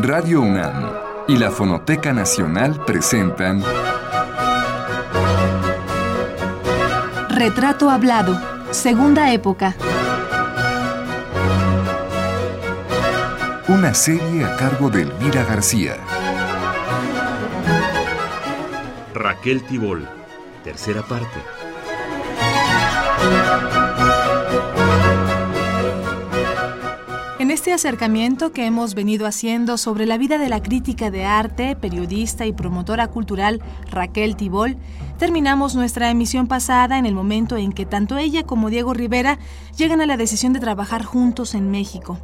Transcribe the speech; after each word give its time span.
Radio 0.00 0.42
UNAM 0.42 0.92
y 1.26 1.36
la 1.36 1.50
Fonoteca 1.50 2.12
Nacional 2.12 2.84
presentan 2.84 3.64
Retrato 7.28 7.90
Hablado, 7.90 8.40
Segunda 8.70 9.32
Época. 9.32 9.74
Una 13.66 13.92
serie 13.92 14.44
a 14.44 14.54
cargo 14.54 14.88
de 14.88 15.02
Elvira 15.02 15.42
García. 15.42 15.96
Raquel 19.14 19.64
Tibol, 19.64 20.08
tercera 20.62 21.02
parte. 21.02 21.40
Este 27.58 27.72
acercamiento 27.72 28.52
que 28.52 28.66
hemos 28.66 28.94
venido 28.94 29.26
haciendo 29.26 29.78
sobre 29.78 30.06
la 30.06 30.16
vida 30.16 30.38
de 30.38 30.48
la 30.48 30.62
crítica 30.62 31.10
de 31.10 31.24
arte, 31.24 31.74
periodista 31.74 32.46
y 32.46 32.52
promotora 32.52 33.08
cultural 33.08 33.60
Raquel 33.90 34.36
Tibol, 34.36 34.76
terminamos 35.18 35.74
nuestra 35.74 36.08
emisión 36.08 36.46
pasada 36.46 36.98
en 36.98 37.04
el 37.04 37.16
momento 37.16 37.56
en 37.56 37.72
que 37.72 37.84
tanto 37.84 38.16
ella 38.16 38.44
como 38.44 38.70
Diego 38.70 38.94
Rivera 38.94 39.40
llegan 39.76 40.00
a 40.00 40.06
la 40.06 40.16
decisión 40.16 40.52
de 40.52 40.60
trabajar 40.60 41.02
juntos 41.02 41.56
en 41.56 41.68
México. 41.68 42.20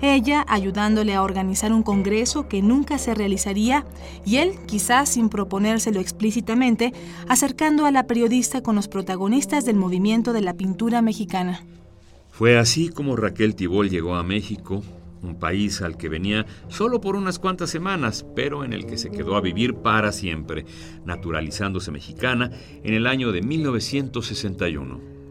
Ella 0.00 0.44
ayudándole 0.48 1.14
a 1.14 1.22
organizar 1.22 1.72
un 1.72 1.84
congreso 1.84 2.48
que 2.48 2.60
nunca 2.60 2.98
se 2.98 3.14
realizaría 3.14 3.86
y 4.24 4.38
él, 4.38 4.58
quizás 4.66 5.10
sin 5.10 5.28
proponérselo 5.28 6.00
explícitamente, 6.00 6.92
acercando 7.28 7.86
a 7.86 7.92
la 7.92 8.08
periodista 8.08 8.64
con 8.64 8.74
los 8.74 8.88
protagonistas 8.88 9.64
del 9.64 9.76
movimiento 9.76 10.32
de 10.32 10.40
la 10.40 10.54
pintura 10.54 11.02
mexicana. 11.02 11.62
Fue 12.32 12.56
así 12.56 12.88
como 12.88 13.14
Raquel 13.14 13.54
Tibol 13.54 13.90
llegó 13.90 14.14
a 14.14 14.22
México, 14.22 14.82
un 15.22 15.38
país 15.38 15.82
al 15.82 15.98
que 15.98 16.08
venía 16.08 16.46
solo 16.68 16.98
por 16.98 17.14
unas 17.14 17.38
cuantas 17.38 17.68
semanas, 17.68 18.24
pero 18.34 18.64
en 18.64 18.72
el 18.72 18.86
que 18.86 18.96
se 18.96 19.10
quedó 19.10 19.36
a 19.36 19.42
vivir 19.42 19.74
para 19.74 20.12
siempre, 20.12 20.64
naturalizándose 21.04 21.90
mexicana 21.90 22.50
en 22.82 22.94
el 22.94 23.06
año 23.06 23.32
de 23.32 23.42
1961. 23.42 25.21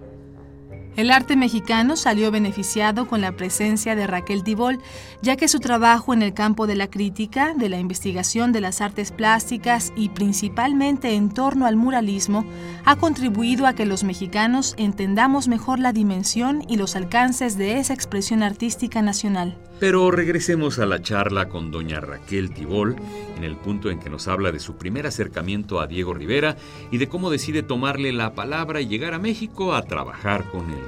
El 0.97 1.09
arte 1.09 1.37
mexicano 1.37 1.95
salió 1.95 2.31
beneficiado 2.31 3.07
con 3.07 3.21
la 3.21 3.31
presencia 3.31 3.95
de 3.95 4.07
Raquel 4.07 4.43
Tibol, 4.43 4.79
ya 5.21 5.37
que 5.37 5.47
su 5.47 5.59
trabajo 5.59 6.13
en 6.13 6.21
el 6.21 6.33
campo 6.33 6.67
de 6.67 6.75
la 6.75 6.89
crítica, 6.89 7.53
de 7.55 7.69
la 7.69 7.79
investigación 7.79 8.51
de 8.51 8.59
las 8.59 8.81
artes 8.81 9.11
plásticas 9.11 9.93
y 9.95 10.09
principalmente 10.09 11.13
en 11.13 11.29
torno 11.29 11.65
al 11.65 11.77
muralismo 11.77 12.45
ha 12.83 12.97
contribuido 12.97 13.67
a 13.67 13.73
que 13.73 13.85
los 13.85 14.03
mexicanos 14.03 14.75
entendamos 14.77 15.47
mejor 15.47 15.79
la 15.79 15.93
dimensión 15.93 16.63
y 16.67 16.75
los 16.75 16.97
alcances 16.97 17.57
de 17.57 17.77
esa 17.77 17.93
expresión 17.93 18.43
artística 18.43 19.01
nacional. 19.01 19.57
Pero 19.81 20.09
regresemos 20.11 20.77
a 20.77 20.85
la 20.85 21.01
charla 21.01 21.49
con 21.49 21.71
doña 21.71 21.99
Raquel 21.99 22.53
Tibol, 22.53 22.95
en 23.35 23.43
el 23.43 23.57
punto 23.57 23.89
en 23.89 23.99
que 23.99 24.11
nos 24.11 24.27
habla 24.27 24.51
de 24.51 24.59
su 24.59 24.77
primer 24.77 25.07
acercamiento 25.07 25.79
a 25.79 25.87
Diego 25.87 26.13
Rivera 26.13 26.55
y 26.91 26.99
de 26.99 27.09
cómo 27.09 27.31
decide 27.31 27.63
tomarle 27.63 28.13
la 28.13 28.35
palabra 28.35 28.79
y 28.79 28.87
llegar 28.87 29.15
a 29.15 29.19
México 29.19 29.73
a 29.73 29.81
trabajar 29.81 30.47
con 30.51 30.69
él. 30.69 30.83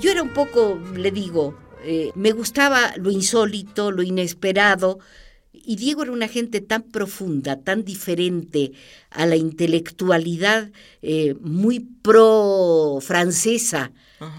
Yo 0.00 0.12
era 0.12 0.22
un 0.22 0.28
poco, 0.28 0.80
le 0.94 1.10
digo, 1.10 1.58
eh, 1.82 2.12
me 2.14 2.30
gustaba 2.30 2.94
lo 2.98 3.10
insólito, 3.10 3.90
lo 3.90 4.04
inesperado, 4.04 5.00
y 5.52 5.74
Diego 5.74 6.04
era 6.04 6.12
una 6.12 6.28
gente 6.28 6.60
tan 6.60 6.82
profunda, 6.82 7.64
tan 7.64 7.84
diferente 7.84 8.70
a 9.10 9.26
la 9.26 9.34
intelectualidad 9.34 10.70
eh, 11.02 11.34
muy 11.40 11.80
pro-francesa, 11.80 13.90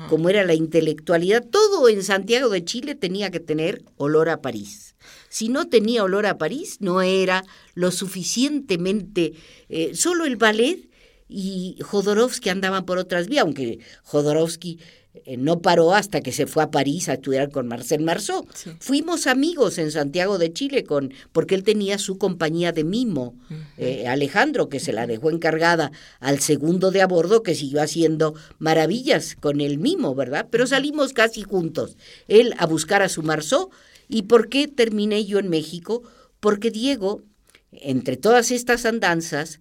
como 0.09 0.30
era 0.30 0.44
la 0.44 0.53
intelectualidad. 0.53 1.45
Todo 1.45 1.89
en 1.89 2.03
Santiago 2.03 2.50
de 2.50 2.64
Chile 2.64 2.95
tenía 2.95 3.31
que 3.31 3.39
tener 3.39 3.84
olor 3.97 4.30
a 4.30 4.42
París. 4.42 4.95
Si 5.30 5.50
no 5.50 5.67
tenía 5.67 6.03
olor 6.03 6.25
a 6.25 6.38
París, 6.38 6.78
no 6.80 7.02
era 7.02 7.44
lo 7.73 7.92
suficientemente... 7.92 9.34
Eh, 9.69 9.95
solo 9.95 10.25
el 10.25 10.38
ballet 10.38 10.89
y 11.30 11.78
Jodorowsky 11.81 12.50
andaban 12.50 12.85
por 12.85 12.97
otras 12.97 13.28
vías, 13.28 13.44
aunque 13.44 13.79
Jodorowsky 14.03 14.79
eh, 15.25 15.38
no 15.38 15.62
paró 15.62 15.94
hasta 15.94 16.22
que 16.22 16.31
se 16.31 16.47
fue 16.47 16.63
a 16.63 16.72
París 16.72 17.09
a 17.09 17.13
estudiar 17.13 17.50
con 17.50 17.68
Marcel 17.68 18.02
Marceau. 18.02 18.46
Fuimos 18.79 19.28
amigos 19.28 19.78
en 19.78 19.91
Santiago 19.91 20.38
de 20.38 20.53
Chile 20.53 20.84
con 20.84 21.13
porque 21.31 21.56
él 21.56 21.63
tenía 21.63 21.97
su 21.97 22.18
compañía 22.18 22.72
de 22.72 22.84
mimo, 22.84 23.35
eh, 23.78 24.07
Alejandro, 24.07 24.69
que 24.69 24.79
se 24.79 24.94
la 24.94 25.07
dejó 25.07 25.29
encargada 25.29 25.91
al 26.19 26.40
segundo 26.40 26.91
de 26.91 27.02
a 27.02 27.07
bordo 27.07 27.44
que 27.44 27.56
siguió 27.56 27.81
haciendo 27.81 28.35
maravillas 28.59 29.35
con 29.40 29.62
el 29.62 29.79
mimo, 29.79 30.16
¿verdad? 30.16 30.47
Pero 30.50 30.68
salimos 30.68 31.13
casi 31.13 31.41
juntos. 31.44 31.97
Él 32.28 32.53
a 32.57 32.66
buscar 32.66 33.02
a 33.02 33.09
su 33.09 33.23
Marceau. 33.23 33.69
¿Y 34.09 34.23
por 34.23 34.47
qué 34.47 34.69
terminé 34.69 35.25
yo 35.25 35.40
en 35.40 35.50
México? 35.50 36.03
Porque 36.40 36.72
Diego, 36.72 37.23
entre 37.72 38.16
todas 38.16 38.52
estas 38.52 38.85
andanzas, 38.85 39.59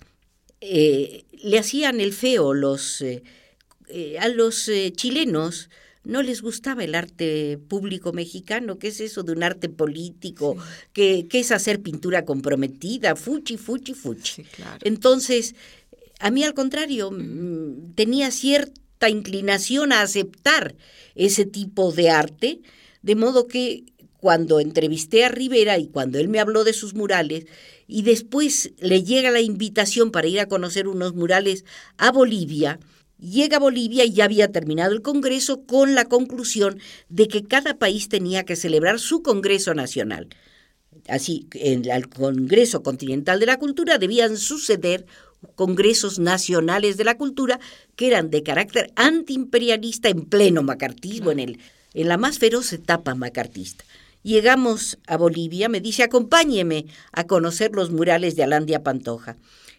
eh, 0.61 1.25
le 1.43 1.59
hacían 1.59 2.01
el 2.01 2.13
feo 2.13 2.55
los 2.55 3.03
eh, 3.89 4.19
a 4.19 4.29
los 4.29 4.69
eh, 4.69 4.93
chilenos 4.95 5.71
no 6.03 6.23
les 6.23 6.41
gustaba 6.41 6.85
el 6.85 6.95
arte 6.95 7.59
público 7.69 8.13
mexicano, 8.13 8.79
¿qué 8.79 8.89
es 8.89 9.01
eso 9.01 9.25
de 9.25 9.33
un 9.33 9.43
arte 9.43 9.69
político? 9.69 10.57
¿Qué, 10.93 11.27
es 11.33 11.51
hacer 11.51 11.83
pintura 11.83 12.25
comprometida? 12.25 13.17
Fuchi, 13.17 13.57
fuchi, 13.57 13.93
fuchi. 13.93 14.45
Entonces, 14.83 15.57
a 16.21 16.31
mí 16.31 16.45
al 16.45 16.55
contrario, 16.55 17.11
mm, 17.11 17.95
tenía 17.97 18.31
cierta 18.31 19.09
inclinación 19.11 19.93
a 19.93 20.03
aceptar 20.03 20.77
ese 21.17 21.45
tipo 21.45 21.91
de 21.91 22.11
arte, 22.11 22.61
de 23.03 23.15
modo 23.17 23.49
que 23.49 23.85
cuando 24.27 24.59
entrevisté 24.59 25.25
a 25.25 25.29
Rivera 25.29 25.79
y 25.79 25.87
cuando 25.87 26.19
él 26.19 26.27
me 26.27 26.41
habló 26.41 26.65
de 26.65 26.73
sus 26.73 26.95
murales, 26.95 27.47
y 27.87 28.03
después 28.03 28.73
le 28.81 29.05
llega 29.05 29.31
la 29.31 29.41
invitación 29.41 30.11
para 30.11 30.27
ir 30.27 30.41
a 30.41 30.49
conocer 30.49 30.89
unos 30.89 31.15
murales 31.15 31.65
a 31.97 32.11
Bolivia, 32.11 32.81
Llega 33.21 33.59
a 33.59 33.61
Bolivia 33.61 34.05
y 34.05 34.13
ya 34.13 34.25
había 34.25 34.51
terminado 34.51 34.93
el 34.93 35.01
Congreso 35.01 35.65
con 35.65 35.95
la 35.95 36.05
conclusión 36.05 36.81
de 37.09 37.29
que 37.29 37.45
cada 37.45 37.79
país 37.79 38.09
tenía 38.11 38.45
que 38.45 38.57
celebrar 38.57 38.99
su 38.99 39.23
Congreso 39.23 39.73
Nacional. 39.75 40.29
Así, 41.09 41.47
en 41.55 41.89
el 41.89 42.09
Congreso 42.09 42.83
Continental 42.83 43.41
de 43.41 43.47
la 43.47 43.59
Cultura 43.59 43.97
debían 43.97 44.37
suceder 44.37 45.07
congresos 45.55 46.19
nacionales 46.19 46.99
de 46.99 47.05
la 47.05 47.17
cultura 47.17 47.59
que 47.95 48.09
eran 48.09 48.29
de 48.29 48.43
carácter 48.43 48.93
antiimperialista 48.97 50.11
en 50.11 50.27
pleno 50.27 50.63
macartismo, 50.63 51.31
en, 51.31 51.39
el, 51.39 51.59
en 51.95 52.09
la 52.09 52.19
más 52.19 52.39
feroz 52.39 52.73
etapa 52.75 53.15
macartista. 53.15 53.85
Llegamos 54.27 54.99
a 55.07 55.17
Bolivia, 55.17 55.69
me 55.69 55.81
dice, 55.81 56.03
acompáñeme 56.03 56.87
a 57.13 57.29
conocer 57.29 57.71
los 57.77 57.93
murales 57.93 58.35
de 58.35 58.43
Alandia 58.43 58.83
Pantoja. 58.83 59.37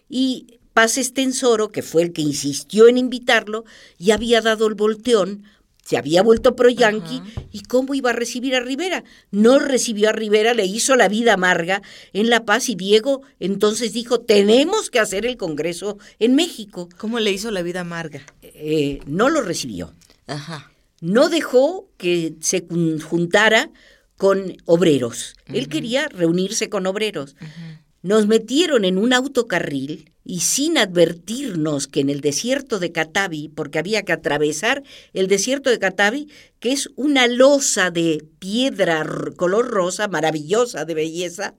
Y 0.08 0.62
Paz 0.74 0.98
Estensoro, 0.98 1.68
que 1.68 1.82
fue 1.82 2.04
el 2.04 2.14
que 2.14 2.22
insistió 2.22 2.88
en 2.88 2.98
invitarlo, 2.98 3.66
ya 4.00 4.14
había 4.14 4.40
dado 4.40 4.68
el 4.68 4.76
volteón, 4.76 5.44
se 5.84 5.98
había 5.98 6.24
vuelto 6.24 6.56
pro 6.56 6.70
yanqui, 6.70 7.22
y 7.52 7.64
cómo 7.64 7.94
iba 7.94 8.12
a 8.12 8.14
recibir 8.14 8.56
a 8.56 8.62
Rivera. 8.62 9.04
No 9.32 9.60
recibió 9.60 10.08
a 10.08 10.14
Rivera, 10.14 10.54
le 10.54 10.66
hizo 10.66 10.96
la 10.96 11.10
vida 11.10 11.34
amarga 11.34 11.82
en 12.14 12.30
La 12.30 12.46
Paz 12.46 12.70
y 12.70 12.76
Diego 12.76 13.24
entonces 13.42 13.92
dijo, 13.92 14.22
tenemos 14.22 14.90
que 14.90 15.00
hacer 15.00 15.26
el 15.26 15.36
Congreso 15.36 15.98
en 16.20 16.36
México. 16.36 16.88
¿Cómo 16.98 17.20
le 17.20 17.34
hizo 17.34 17.52
la 17.52 17.64
vida 17.64 17.82
amarga? 17.82 18.22
Eh, 18.44 19.02
no 19.08 19.28
lo 19.28 19.42
recibió. 19.42 19.94
Ajá. 20.26 20.72
No 21.02 21.28
dejó 21.28 21.90
que 21.98 22.36
se 22.40 22.66
juntara 23.04 23.72
con 24.18 24.58
obreros. 24.66 25.36
Él 25.46 25.70
quería 25.70 26.08
reunirse 26.10 26.70
con 26.70 26.88
obreros. 26.88 27.36
Nos 28.02 28.28
metieron 28.28 28.84
en 28.84 28.98
un 28.98 29.14
autocarril 29.14 30.12
y 30.24 30.42
sin 30.42 30.78
advertirnos 30.78 31.88
que 31.88 32.02
en 32.02 32.10
el 32.10 32.22
desierto 32.22 32.80
de 32.80 32.92
Catavi, 32.92 33.50
porque 33.50 33.80
había 33.80 34.04
que 34.04 34.12
atravesar 34.12 34.84
el 35.14 35.28
desierto 35.28 35.70
de 35.70 35.80
Catavi, 35.80 36.28
que 36.60 36.74
es 36.74 36.90
una 36.96 37.28
losa 37.28 37.92
de 37.92 38.26
piedra 38.40 39.06
color 39.36 39.68
rosa, 39.68 40.08
maravillosa 40.08 40.84
de 40.84 40.94
belleza, 40.94 41.56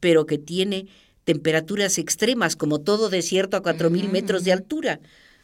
pero 0.00 0.26
que 0.26 0.38
tiene 0.38 0.86
temperaturas 1.24 1.98
extremas, 1.98 2.56
como 2.56 2.80
todo 2.80 3.10
desierto 3.10 3.56
a 3.56 3.62
cuatro 3.62 3.90
mil 3.90 4.08
metros 4.08 4.44
de 4.44 4.52
altura. 4.52 5.00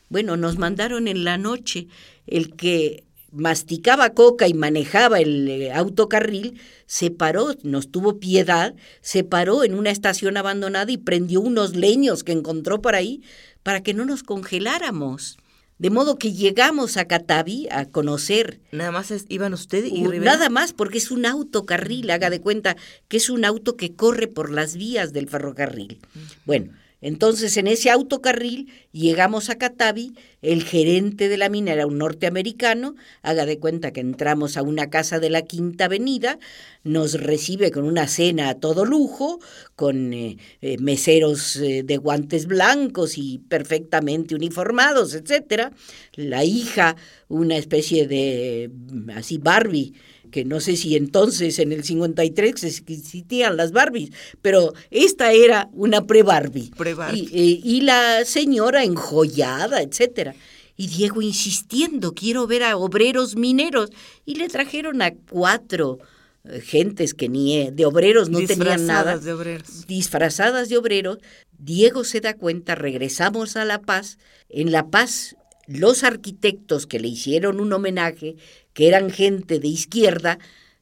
Bueno, 0.08 0.37
nos 0.37 0.58
mandaron 0.58 1.08
en 1.08 1.25
la 1.25 1.38
noche 1.38 1.88
el 2.26 2.54
que 2.54 3.04
masticaba 3.32 4.11
coca 4.11 4.46
y 4.46 4.55
manejaba 4.55 5.19
el 5.20 5.49
eh, 5.49 5.73
autocarril, 5.73 6.61
se 6.87 7.11
paró, 7.11 7.55
nos 7.62 7.90
tuvo 7.90 8.19
piedad, 8.19 8.75
se 9.00 9.25
paró 9.25 9.64
en 9.64 9.75
una 9.75 9.90
estación 9.90 10.37
abandonada 10.37 10.93
y 10.93 10.99
prendió 10.99 11.40
unos 11.40 11.75
leños 11.75 12.23
que 12.23 12.32
encontró 12.32 12.81
por 12.82 12.94
ahí 12.94 13.23
para 13.62 13.82
que 13.82 13.94
no 13.94 14.05
nos 14.05 14.23
congeláramos. 14.23 15.38
De 15.79 15.90
modo 15.90 16.17
que 16.17 16.32
llegamos 16.32 16.96
a 16.96 17.06
Catavi 17.06 17.67
a 17.73 17.87
conocer. 17.87 18.61
Nada 18.70 18.93
más 18.93 19.12
iban 19.29 19.52
usted 19.52 19.85
y 19.85 20.06
Rivera. 20.06 20.35
Nada 20.35 20.49
más 20.49 20.73
porque 20.73 20.99
es 20.99 21.11
un 21.11 21.26
autocarril, 21.26 22.08
haga 22.11 22.31
de 22.31 22.40
cuenta 22.40 22.76
que 23.08 23.17
es 23.17 23.31
un 23.31 23.44
auto 23.44 23.76
que 23.76 23.93
corre 23.96 24.28
por 24.28 24.50
las 24.50 24.76
vías 24.76 25.12
del 25.12 25.28
ferrocarril. 25.28 25.99
Bueno, 26.44 26.73
Entonces, 27.02 27.56
en 27.56 27.66
ese 27.66 27.90
autocarril 27.90 28.70
llegamos 28.93 29.50
a 29.50 29.56
Catavi, 29.56 30.14
el 30.40 30.62
gerente 30.62 31.28
de 31.28 31.37
la 31.37 31.49
mina 31.49 31.72
era 31.72 31.87
un 31.87 31.99
norteamericano, 31.99 32.94
haga 33.22 33.44
de 33.44 33.58
cuenta 33.58 33.93
que 33.93 34.00
entramos 34.00 34.56
a 34.56 34.62
una 34.62 34.88
casa 34.88 35.19
de 35.19 35.28
la 35.28 35.43
Quinta 35.43 35.87
Avenida, 35.87 36.38
nos 36.84 37.14
recibe 37.14 37.72
con 37.72 37.84
una 37.84 38.06
cena 38.06 38.49
a 38.49 38.54
todo 38.54 38.84
lujo, 38.84 39.40
con 39.75 40.12
eh, 40.12 40.38
eh, 40.60 40.78
meseros 40.78 41.56
eh, 41.56 41.82
de 41.82 41.96
guantes 41.96 42.46
blancos 42.46 43.19
y 43.19 43.38
perfectamente 43.49 44.37
uniformados, 44.37 45.14
etcétera. 45.14 45.72
La 46.14 46.44
hija, 46.44 46.96
una 47.28 47.56
especie 47.56 48.06
de 48.06 48.70
así 49.14 49.38
Barbie, 49.38 49.94
que 50.32 50.44
no 50.44 50.58
sé 50.58 50.76
si 50.76 50.96
entonces 50.96 51.61
en 51.61 51.70
el 51.70 51.84
53 51.84 52.64
existían 52.64 53.56
las 53.56 53.70
Barbies, 53.70 54.11
pero 54.40 54.73
esta 54.90 55.32
era 55.32 55.69
una 55.73 56.05
pre-Barbie. 56.06 56.73
y, 57.12 57.61
y, 57.62 57.81
la 57.82 58.25
señora 58.25 58.82
enjollada, 58.82 59.82
etcétera. 59.82 60.34
Y 60.76 60.88
Diego 60.88 61.23
insistiendo, 61.23 62.14
quiero 62.14 62.46
ver 62.49 62.64
a 62.64 62.76
obreros 62.76 63.37
mineros. 63.37 63.90
Y 64.25 64.37
le 64.37 64.49
trajeron 64.49 65.02
a 65.02 65.12
cuatro 65.14 65.99
eh, 66.44 66.61
gentes 66.61 67.14
que 67.14 67.28
ni 67.28 67.58
eh, 67.58 67.70
de 67.70 67.85
obreros 67.85 68.31
no 68.31 68.40
tenían 68.44 68.87
nada. 68.87 69.19
De 69.19 69.32
obreros. 69.32 69.87
Disfrazadas 69.87 70.69
de 70.69 70.78
obreros. 70.78 71.19
Diego 71.58 72.02
se 72.05 72.20
da 72.20 72.35
cuenta, 72.35 72.75
regresamos 72.75 73.56
a 73.56 73.64
La 73.64 73.81
Paz. 73.82 74.19
En 74.49 74.73
La 74.73 74.88
Paz 74.88 75.37
los 75.67 76.05
arquitectos 76.05 76.87
que 76.87 77.00
le 77.00 77.09
hicieron 77.09 77.61
un 77.61 77.73
homenaje, 77.73 78.37
que 78.73 78.88
eran 78.88 79.11
gente 79.11 79.59
de 79.59 79.69
izquierda, 79.69 80.38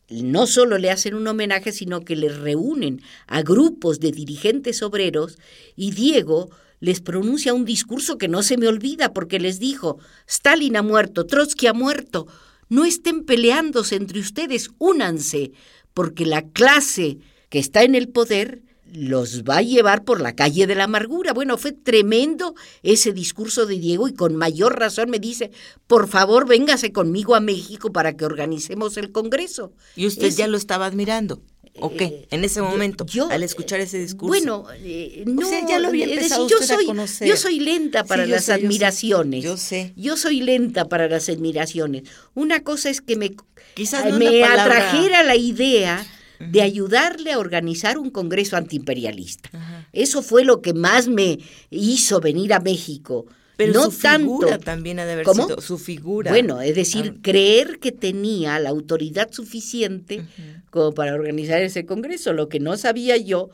no 0.09 0.47
solo 0.47 0.79
le 0.79 0.91
hacen 0.91 1.15
un 1.15 1.27
homenaje, 1.27 1.73
sino 1.73 2.00
que 2.00 2.17
les 2.17 2.37
reúnen 2.37 3.00
a 3.27 3.43
grupos 3.43 4.00
de 4.00 4.11
dirigentes 4.11 4.82
obreros 4.82 5.38
y 5.77 5.93
Diego 5.93 6.50
les 6.81 7.00
pronuncia 7.00 7.55
un 7.55 7.65
discurso 7.65 8.19
que 8.19 8.27
no 8.27 8.43
se 8.43 8.56
me 8.56 8.67
olvida 8.67 9.12
porque 9.12 9.38
les 9.38 9.61
dijo, 9.61 9.99
Stalin 10.27 10.77
ha 10.77 10.82
muerto, 10.82 11.27
Trotsky 11.27 11.67
ha 11.67 11.75
muerto, 11.75 12.27
no 12.69 12.85
estén 12.85 13.25
peleándose 13.25 13.97
entre 13.97 14.19
ustedes, 14.19 14.71
únanse, 14.79 15.53
porque 15.93 16.25
la 16.25 16.43
clase 16.43 17.19
que 17.50 17.59
está 17.59 17.82
en 17.82 17.94
el 17.94 18.09
poder 18.09 18.62
los 18.92 19.44
va 19.44 19.58
a 19.58 19.62
llevar 19.62 20.04
por 20.04 20.20
la 20.20 20.34
calle 20.34 20.66
de 20.66 20.75
la 20.75 20.84
amargura. 20.84 21.32
Bueno, 21.32 21.56
fue 21.58 21.72
tremendo 21.72 22.54
ese 22.82 23.12
discurso 23.12 23.66
de 23.66 23.78
Diego 23.78 24.08
y 24.08 24.14
con 24.14 24.37
mayor 24.37 24.78
razón 24.78 25.10
me 25.10 25.19
dice, 25.19 25.50
por 25.87 26.08
favor, 26.08 26.46
véngase 26.46 26.92
conmigo 26.92 27.34
a 27.34 27.40
México 27.40 27.92
para 27.92 28.16
que 28.16 28.25
organicemos 28.25 28.96
el 28.96 29.12
Congreso. 29.12 29.72
¿Y 29.96 30.06
usted 30.06 30.31
ya 30.31 30.46
lo 30.48 30.56
estaba 30.56 30.87
admirando? 30.87 31.42
¿O 31.78 31.94
qué? 31.94 32.04
Eh, 32.04 32.28
en 32.31 32.44
ese 32.44 32.60
momento, 32.60 33.06
yo, 33.06 33.31
al 33.31 33.42
escuchar 33.42 33.81
ese 33.81 33.98
discurso. 33.98 34.28
Bueno, 34.28 34.66
eh, 34.82 35.22
no, 35.26 35.48
ya 35.69 35.78
lo 35.78 35.88
había 35.88 36.06
empezado 36.06 36.48
yo 36.48 36.58
soy, 36.58 36.84
a 36.84 36.86
conocer. 36.86 37.28
Yo 37.28 37.36
soy 37.36 37.60
lenta 37.60 38.04
para 38.04 38.26
las 38.26 38.48
admiraciones. 38.48 39.44
Yo 39.44 39.56
sé, 39.56 39.93
yo 39.96 40.16
soy 40.16 40.40
lenta 40.40 40.86
para 40.86 41.08
las 41.08 41.28
admiraciones. 41.28 42.02
Una 42.34 42.64
cosa 42.64 42.90
es 42.90 43.00
que 43.00 43.16
me, 43.16 43.36
Quizás 43.75 44.12
me 44.12 44.43
atrajera 44.44 45.22
la 45.22 45.36
idea 45.36 46.04
de 46.40 46.62
ayudarle 46.62 47.32
a 47.32 47.38
organizar 47.38 47.98
un 47.98 48.10
congreso 48.10 48.56
antiimperialista. 48.56 49.50
Eso 49.92 50.22
fue 50.22 50.44
lo 50.44 50.62
que 50.62 50.72
más 50.72 51.08
me 51.08 51.38
hizo 51.70 52.20
venir 52.20 52.54
a 52.54 52.60
México. 52.60 53.26
Pero 53.56 53.75
no 53.75 53.90
su 53.90 53.90
figura 53.90 54.58
también 54.58 55.00
ha 55.00 55.04
de 55.04 55.12
haber 55.12 55.26
sido 55.26 55.60
su 55.60 55.76
figura. 55.76 56.31
Bueno, 56.31 56.62
es 56.62 56.75
decir, 56.75 57.12
ah. 57.14 57.19
creer 57.20 57.78
que 57.78 57.92
tenía 57.92 58.58
la 58.58 58.70
autoridad 58.70 59.31
suficiente 59.32 60.25
como 60.70 60.92
para 60.92 61.14
organizar 61.14 61.60
ese 61.60 61.84
congreso. 61.84 62.32
Lo 62.32 62.48
que 62.48 62.58
no 62.58 62.78
sabía 62.78 63.19
yo 63.19 63.50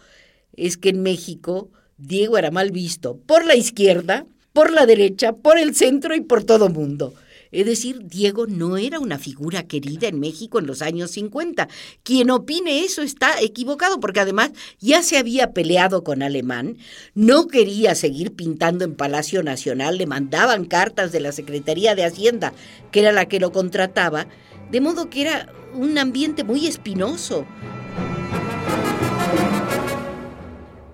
es 0.54 0.76
que 0.76 0.90
en 0.90 1.02
México 1.02 1.70
Diego 1.98 2.38
era 2.38 2.52
mal 2.52 2.70
visto 2.70 3.18
por 3.26 3.44
la 3.44 3.56
izquierda, 3.56 4.26
por 4.52 4.72
la 4.72 4.86
derecha, 4.86 5.32
por 5.32 5.58
el 5.58 5.74
centro 5.74 6.14
y 6.14 6.20
por 6.20 6.44
todo 6.44 6.68
mundo. 6.68 7.14
Es 7.52 7.66
decir, 7.66 8.06
Diego 8.06 8.46
no 8.46 8.76
era 8.76 8.98
una 8.98 9.18
figura 9.18 9.64
querida 9.64 10.08
en 10.08 10.20
México 10.20 10.58
en 10.58 10.66
los 10.66 10.82
años 10.82 11.10
50. 11.12 11.68
Quien 12.02 12.30
opine 12.30 12.80
eso 12.80 13.02
está 13.02 13.40
equivocado 13.40 14.00
porque 14.00 14.20
además 14.20 14.50
ya 14.80 15.02
se 15.02 15.18
había 15.18 15.52
peleado 15.52 16.04
con 16.04 16.22
Alemán, 16.22 16.78
no 17.14 17.46
quería 17.46 17.94
seguir 17.94 18.32
pintando 18.32 18.84
en 18.84 18.94
Palacio 18.94 19.42
Nacional, 19.42 19.98
le 19.98 20.06
mandaban 20.06 20.64
cartas 20.64 21.12
de 21.12 21.20
la 21.20 21.32
Secretaría 21.32 21.94
de 21.94 22.04
Hacienda, 22.04 22.52
que 22.90 23.00
era 23.00 23.12
la 23.12 23.26
que 23.26 23.40
lo 23.40 23.52
contrataba, 23.52 24.26
de 24.70 24.80
modo 24.80 25.10
que 25.10 25.22
era 25.22 25.52
un 25.74 25.98
ambiente 25.98 26.44
muy 26.44 26.66
espinoso 26.66 27.46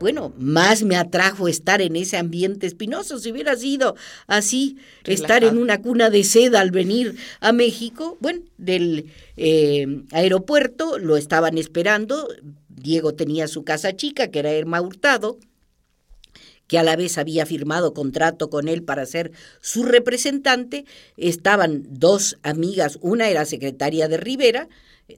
bueno, 0.03 0.35
más 0.37 0.83
me 0.83 0.97
atrajo 0.97 1.47
estar 1.47 1.81
en 1.81 1.95
ese 1.95 2.17
ambiente 2.17 2.67
espinoso. 2.67 3.19
Si 3.19 3.31
hubiera 3.31 3.57
sido 3.57 3.95
así, 4.27 4.77
estar 5.05 5.45
en 5.45 5.59
una 5.59 5.81
cuna 5.81 6.11
de 6.11 6.25
seda 6.25 6.61
al 6.61 6.73
venir 6.73 7.15
a 7.39 7.53
México, 7.53 8.19
bueno, 8.21 8.41
del 8.59 9.13
eh, 9.37 10.03
aeropuerto 10.11 10.99
lo 10.99 11.17
estaban 11.17 11.57
esperando. 11.57 12.29
Diego 12.69 13.15
tenía 13.15 13.47
su 13.47 13.63
casa 13.63 13.95
chica, 13.95 14.27
que 14.29 14.41
era 14.41 14.51
Herma 14.51 14.81
Hurtado, 14.81 15.39
que 16.67 16.79
a 16.79 16.83
la 16.83 16.97
vez 16.97 17.17
había 17.17 17.47
firmado 17.47 17.95
contrato 17.95 18.51
con 18.51 18.67
él 18.67 18.83
para 18.83 19.07
ser 19.07 19.31
su 19.61 19.85
representante. 19.85 20.85
Estaban 21.17 21.85
dos 21.89 22.39
amigas, 22.43 22.99
una 23.03 23.29
era 23.29 23.45
secretaria 23.45 24.09
de 24.09 24.17
Rivera, 24.17 24.69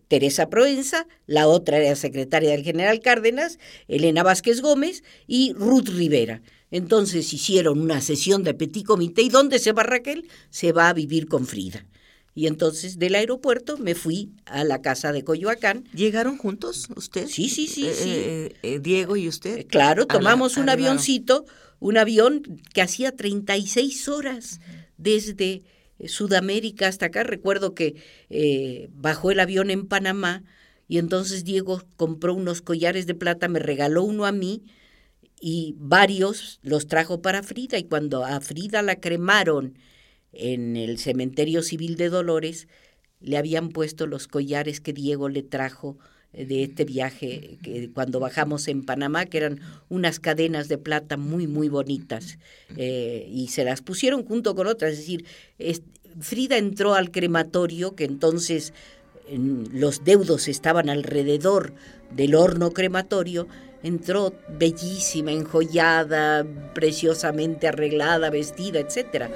Teresa 0.09 0.49
Proenza, 0.49 1.07
la 1.27 1.49
otra 1.49 1.79
era 1.79 1.97
secretaria 1.97 2.51
del 2.51 2.65
general 2.65 3.01
Cárdenas, 3.01 3.59
Elena 3.89 4.23
Vázquez 4.23 4.61
Gómez 4.61 5.03
y 5.27 5.53
Ruth 5.55 5.89
Rivera. 5.89 6.43
Entonces 6.71 7.33
hicieron 7.33 7.81
una 7.81 8.01
sesión 8.01 8.43
de 8.43 8.55
petit 8.55 8.85
comité 8.85 9.23
y 9.23 9.29
¿dónde 9.29 9.59
se 9.59 9.73
va 9.73 9.85
Raquel? 9.85 10.29
Se 10.51 10.73
va 10.73 10.89
a 10.89 10.93
vivir 10.93 11.29
con 11.29 11.47
Frida. 11.47 11.87
Y 12.35 12.49
entonces 12.49 12.99
del 12.99 13.15
aeropuerto 13.15 13.79
me 13.79 13.95
fui 13.95 14.33
a 14.45 14.65
la 14.65 14.83
casa 14.83 15.13
de 15.13 15.23
Coyoacán. 15.23 15.85
¿Llegaron 15.95 16.37
juntos 16.37 16.89
usted? 16.97 17.29
Sí, 17.29 17.49
sí, 17.49 17.69
sí. 17.69 17.89
sí. 17.95 18.11
Eh, 18.11 18.55
eh, 18.63 18.81
Diego 18.81 19.17
y 19.17 19.29
usted. 19.29 19.67
claro, 19.69 20.07
tomamos 20.07 20.57
un 20.57 20.69
avioncito, 20.69 21.45
un 21.79 21.97
avión 21.97 22.43
que 22.73 22.83
hacía 22.83 23.15
36 23.15 24.09
horas 24.09 24.61
desde 24.97 25.45
eh, 25.45 25.63
Sudamérica 26.07 26.89
hasta 26.89 27.07
acá. 27.07 27.23
Recuerdo 27.23 27.75
que 27.75 27.95
eh, 28.31 28.89
bajó 28.93 29.31
el 29.31 29.41
avión 29.41 29.71
en 29.71 29.87
Panamá 29.87 30.45
y 30.89 30.99
entonces 30.99 31.45
Diego 31.45 31.83
compró 31.97 32.35
unos 32.35 32.63
collares 32.63 33.07
de 33.07 33.15
plata, 33.15 33.49
me 33.49 33.59
regaló 33.59 34.03
uno 34.03 34.27
a 34.27 34.33
mí 34.33 34.63
y 35.41 35.75
varios 35.79 36.61
los 36.63 36.87
trajo 36.87 37.23
para 37.23 37.43
Frida 37.43 37.79
y 37.79 37.85
cuando 37.85 38.25
a 38.25 38.41
Frida 38.41 38.83
la 38.83 38.97
cremaron 39.01 39.79
en 40.33 40.77
el 40.77 40.99
cementerio 40.99 41.63
civil 41.63 41.97
de 41.97 42.09
Dolores, 42.09 42.69
le 43.21 43.37
habían 43.37 43.71
puesto 43.71 44.07
los 44.07 44.29
collares 44.29 44.81
que 44.81 44.93
Diego 44.93 45.29
le 45.29 45.43
trajo 45.43 45.99
de 46.37 46.65
este 46.65 46.85
viaje 46.85 47.59
que 47.63 47.91
cuando 47.93 48.21
bajamos 48.21 48.69
en 48.69 48.85
Panamá, 48.85 49.27
que 49.27 49.39
eran 49.39 49.61
unas 49.89 50.19
cadenas 50.19 50.69
de 50.69 50.79
plata 50.79 51.17
muy, 51.17 51.47
muy 51.47 51.69
bonitas, 51.69 52.39
eh, 52.77 53.29
y 53.31 53.49
se 53.49 53.65
las 53.65 53.83
pusieron 53.83 54.25
junto 54.25 54.55
con 54.55 54.67
otras. 54.67 54.93
Es 54.93 54.99
decir, 54.99 55.25
Frida 56.21 56.57
entró 56.57 56.95
al 56.95 57.11
crematorio, 57.11 57.95
que 57.95 58.05
entonces 58.05 58.73
los 59.31 60.05
deudos 60.05 60.49
estaban 60.49 60.91
alrededor 60.91 61.73
del 62.15 62.35
horno 62.35 62.73
crematorio, 62.73 63.49
entró 63.83 64.35
bellísima, 64.49 65.33
enjollada, 65.33 66.47
preciosamente 66.75 67.69
arreglada, 67.69 68.31
vestida, 68.31 68.81
etcétera. 68.81 69.31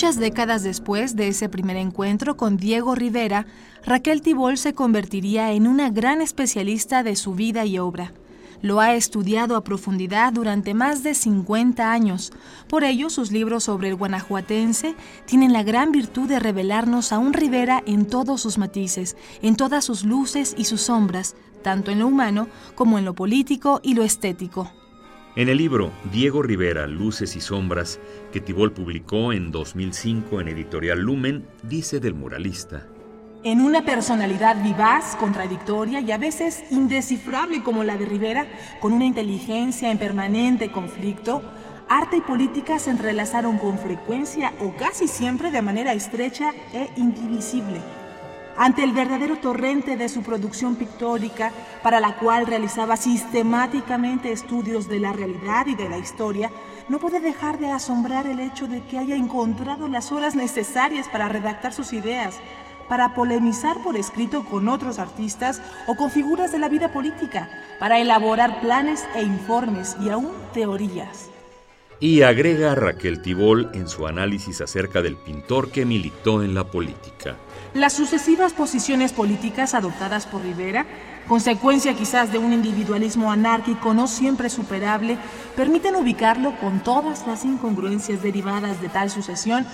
Muchas 0.00 0.16
décadas 0.16 0.62
después 0.62 1.14
de 1.14 1.28
ese 1.28 1.50
primer 1.50 1.76
encuentro 1.76 2.34
con 2.38 2.56
Diego 2.56 2.94
Rivera, 2.94 3.44
Raquel 3.84 4.22
Tibol 4.22 4.56
se 4.56 4.72
convertiría 4.72 5.52
en 5.52 5.66
una 5.66 5.90
gran 5.90 6.22
especialista 6.22 7.02
de 7.02 7.16
su 7.16 7.34
vida 7.34 7.66
y 7.66 7.78
obra. 7.78 8.14
Lo 8.62 8.80
ha 8.80 8.94
estudiado 8.94 9.56
a 9.56 9.62
profundidad 9.62 10.32
durante 10.32 10.72
más 10.72 11.02
de 11.02 11.12
50 11.12 11.92
años. 11.92 12.32
Por 12.66 12.82
ello, 12.82 13.10
sus 13.10 13.30
libros 13.30 13.64
sobre 13.64 13.90
el 13.90 13.94
guanajuatense 13.94 14.94
tienen 15.26 15.52
la 15.52 15.64
gran 15.64 15.92
virtud 15.92 16.30
de 16.30 16.40
revelarnos 16.40 17.12
a 17.12 17.18
un 17.18 17.34
Rivera 17.34 17.82
en 17.84 18.06
todos 18.06 18.40
sus 18.40 18.56
matices, 18.56 19.18
en 19.42 19.54
todas 19.54 19.84
sus 19.84 20.02
luces 20.04 20.54
y 20.56 20.64
sus 20.64 20.80
sombras, 20.80 21.36
tanto 21.62 21.90
en 21.90 21.98
lo 21.98 22.06
humano 22.06 22.48
como 22.74 22.98
en 22.98 23.04
lo 23.04 23.14
político 23.14 23.80
y 23.82 23.92
lo 23.92 24.02
estético. 24.02 24.72
En 25.36 25.48
el 25.48 25.58
libro 25.58 25.92
Diego 26.10 26.42
Rivera, 26.42 26.88
Luces 26.88 27.36
y 27.36 27.40
Sombras, 27.40 28.00
que 28.32 28.40
Tibol 28.40 28.72
publicó 28.72 29.32
en 29.32 29.52
2005 29.52 30.40
en 30.40 30.48
editorial 30.48 30.98
Lumen, 30.98 31.46
dice 31.62 32.00
del 32.00 32.14
muralista. 32.14 32.88
En 33.44 33.60
una 33.60 33.84
personalidad 33.84 34.60
vivaz, 34.60 35.14
contradictoria 35.14 36.00
y 36.00 36.10
a 36.10 36.18
veces 36.18 36.64
indescifrable 36.72 37.62
como 37.62 37.84
la 37.84 37.96
de 37.96 38.06
Rivera, 38.06 38.44
con 38.80 38.92
una 38.92 39.04
inteligencia 39.04 39.92
en 39.92 39.98
permanente 39.98 40.72
conflicto, 40.72 41.42
arte 41.88 42.16
y 42.16 42.22
política 42.22 42.80
se 42.80 42.90
entrelazaron 42.90 43.56
con 43.58 43.78
frecuencia 43.78 44.52
o 44.58 44.74
casi 44.76 45.06
siempre 45.06 45.52
de 45.52 45.62
manera 45.62 45.92
estrecha 45.92 46.52
e 46.72 46.90
indivisible. 46.96 47.80
Ante 48.56 48.84
el 48.84 48.92
verdadero 48.92 49.36
torrente 49.36 49.96
de 49.96 50.08
su 50.08 50.22
producción 50.22 50.76
pictórica, 50.76 51.52
para 51.82 52.00
la 52.00 52.16
cual 52.16 52.46
realizaba 52.46 52.96
sistemáticamente 52.96 54.32
estudios 54.32 54.88
de 54.88 55.00
la 55.00 55.12
realidad 55.12 55.66
y 55.66 55.74
de 55.74 55.88
la 55.88 55.98
historia, 55.98 56.50
no 56.88 56.98
puede 56.98 57.20
dejar 57.20 57.58
de 57.58 57.70
asombrar 57.70 58.26
el 58.26 58.40
hecho 58.40 58.66
de 58.66 58.82
que 58.82 58.98
haya 58.98 59.16
encontrado 59.16 59.88
las 59.88 60.12
horas 60.12 60.34
necesarias 60.34 61.08
para 61.08 61.28
redactar 61.28 61.72
sus 61.72 61.92
ideas, 61.92 62.38
para 62.88 63.14
polemizar 63.14 63.80
por 63.82 63.96
escrito 63.96 64.44
con 64.44 64.68
otros 64.68 64.98
artistas 64.98 65.62
o 65.86 65.94
con 65.94 66.10
figuras 66.10 66.50
de 66.50 66.58
la 66.58 66.68
vida 66.68 66.92
política, 66.92 67.48
para 67.78 68.00
elaborar 68.00 68.60
planes 68.60 69.06
e 69.14 69.22
informes 69.22 69.96
y 70.04 70.10
aún 70.10 70.32
teorías. 70.52 71.30
Y 72.00 72.22
agrega 72.22 72.74
Raquel 72.74 73.22
Tibol 73.22 73.70
en 73.74 73.86
su 73.86 74.06
análisis 74.06 74.60
acerca 74.60 75.02
del 75.02 75.16
pintor 75.16 75.70
que 75.70 75.84
militó 75.84 76.42
en 76.42 76.54
la 76.54 76.64
política. 76.64 77.36
Las 77.74 77.92
sucesivas 77.92 78.52
posiciones 78.52 79.12
políticas 79.12 79.74
adoptadas 79.74 80.26
por 80.26 80.42
Rivera, 80.42 80.86
consecuencia 81.28 81.94
quizás 81.94 82.32
de 82.32 82.38
un 82.38 82.52
individualismo 82.52 83.30
anárquico 83.30 83.94
no 83.94 84.08
siempre 84.08 84.50
superable, 84.50 85.16
permiten 85.54 85.94
ubicarlo 85.94 86.58
con 86.58 86.80
todas 86.80 87.28
las 87.28 87.44
incongruencias 87.44 88.22
derivadas 88.22 88.80
de 88.80 88.88
tal 88.88 89.08
sucesión 89.08 89.64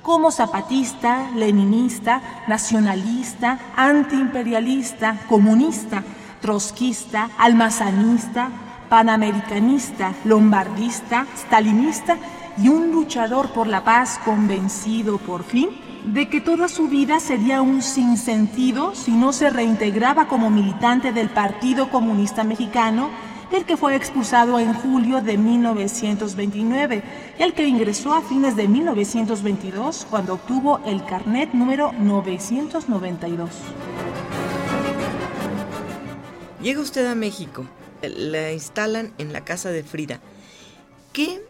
como 0.00 0.30
zapatista, 0.30 1.30
leninista, 1.36 2.22
nacionalista, 2.48 3.58
antiimperialista, 3.76 5.18
comunista, 5.28 6.02
trotskista, 6.40 7.28
almazanista, 7.36 8.48
panamericanista, 8.88 10.14
lombardista, 10.24 11.26
stalinista 11.36 12.16
y 12.56 12.68
un 12.68 12.92
luchador 12.92 13.50
por 13.50 13.66
la 13.66 13.84
paz 13.84 14.18
convencido 14.24 15.18
por 15.18 15.44
fin 15.44 15.81
de 16.04 16.28
que 16.28 16.40
toda 16.40 16.68
su 16.68 16.88
vida 16.88 17.20
sería 17.20 17.62
un 17.62 17.82
sinsentido 17.82 18.94
si 18.94 19.12
no 19.12 19.32
se 19.32 19.50
reintegraba 19.50 20.26
como 20.26 20.50
militante 20.50 21.12
del 21.12 21.30
Partido 21.30 21.90
Comunista 21.90 22.44
Mexicano 22.44 23.10
el 23.52 23.64
que 23.64 23.76
fue 23.76 23.94
expulsado 23.94 24.58
en 24.58 24.72
julio 24.72 25.20
de 25.20 25.36
1929 25.36 27.02
y 27.38 27.42
el 27.42 27.52
que 27.52 27.66
ingresó 27.66 28.14
a 28.14 28.22
fines 28.22 28.56
de 28.56 28.66
1922 28.66 30.06
cuando 30.08 30.34
obtuvo 30.34 30.80
el 30.86 31.04
carnet 31.04 31.52
número 31.52 31.92
992. 31.92 33.50
Llega 36.62 36.80
usted 36.80 37.06
a 37.06 37.14
México, 37.14 37.66
la 38.00 38.52
instalan 38.52 39.12
en 39.18 39.32
la 39.32 39.44
casa 39.44 39.70
de 39.70 39.82
Frida. 39.82 40.20
¿Qué 41.12 41.42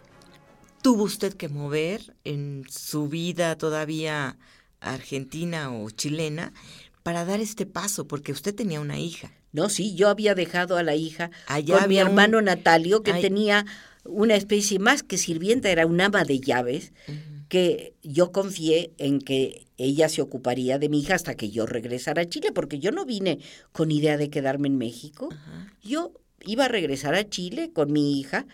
tuvo 0.82 1.04
usted 1.04 1.34
que 1.34 1.48
mover 1.48 2.14
en 2.24 2.64
su 2.68 3.08
vida 3.08 3.56
todavía 3.56 4.36
argentina 4.80 5.72
o 5.72 5.88
chilena 5.90 6.52
para 7.02 7.24
dar 7.24 7.40
este 7.40 7.66
paso? 7.66 8.06
Porque 8.06 8.32
usted 8.32 8.54
tenía 8.54 8.80
una 8.80 8.98
hija. 8.98 9.32
No, 9.52 9.68
sí, 9.68 9.94
yo 9.94 10.08
había 10.08 10.34
dejado 10.34 10.76
a 10.76 10.82
la 10.82 10.96
hija 10.96 11.30
Allá 11.46 11.78
con 11.78 11.88
mi 11.88 11.98
hermano 11.98 12.40
Natalio, 12.40 13.02
que 13.02 13.12
tenía 13.14 13.66
una 14.04 14.34
especie 14.34 14.78
más 14.78 15.02
que 15.02 15.18
sirvienta, 15.18 15.70
era 15.70 15.86
un 15.86 16.00
ama 16.00 16.24
de 16.24 16.40
llaves, 16.40 16.92
que 17.48 17.94
yo 18.02 18.32
confié 18.32 18.92
en 18.98 19.20
que 19.20 19.66
ella 19.76 20.08
se 20.08 20.22
ocuparía 20.22 20.78
de 20.78 20.88
mi 20.88 21.00
hija 21.00 21.14
hasta 21.14 21.34
que 21.34 21.50
yo 21.50 21.66
regresara 21.66 22.22
a 22.22 22.28
Chile, 22.28 22.50
porque 22.52 22.78
yo 22.78 22.92
no 22.92 23.04
vine 23.04 23.38
con 23.72 23.90
idea 23.90 24.16
de 24.16 24.30
quedarme 24.30 24.68
en 24.68 24.78
México. 24.78 25.28
Yo 25.82 26.12
iba 26.44 26.64
a 26.64 26.68
regresar 26.68 27.14
a 27.14 27.28
Chile 27.28 27.70
con 27.72 27.92
mi 27.92 28.18
hija, 28.18 28.46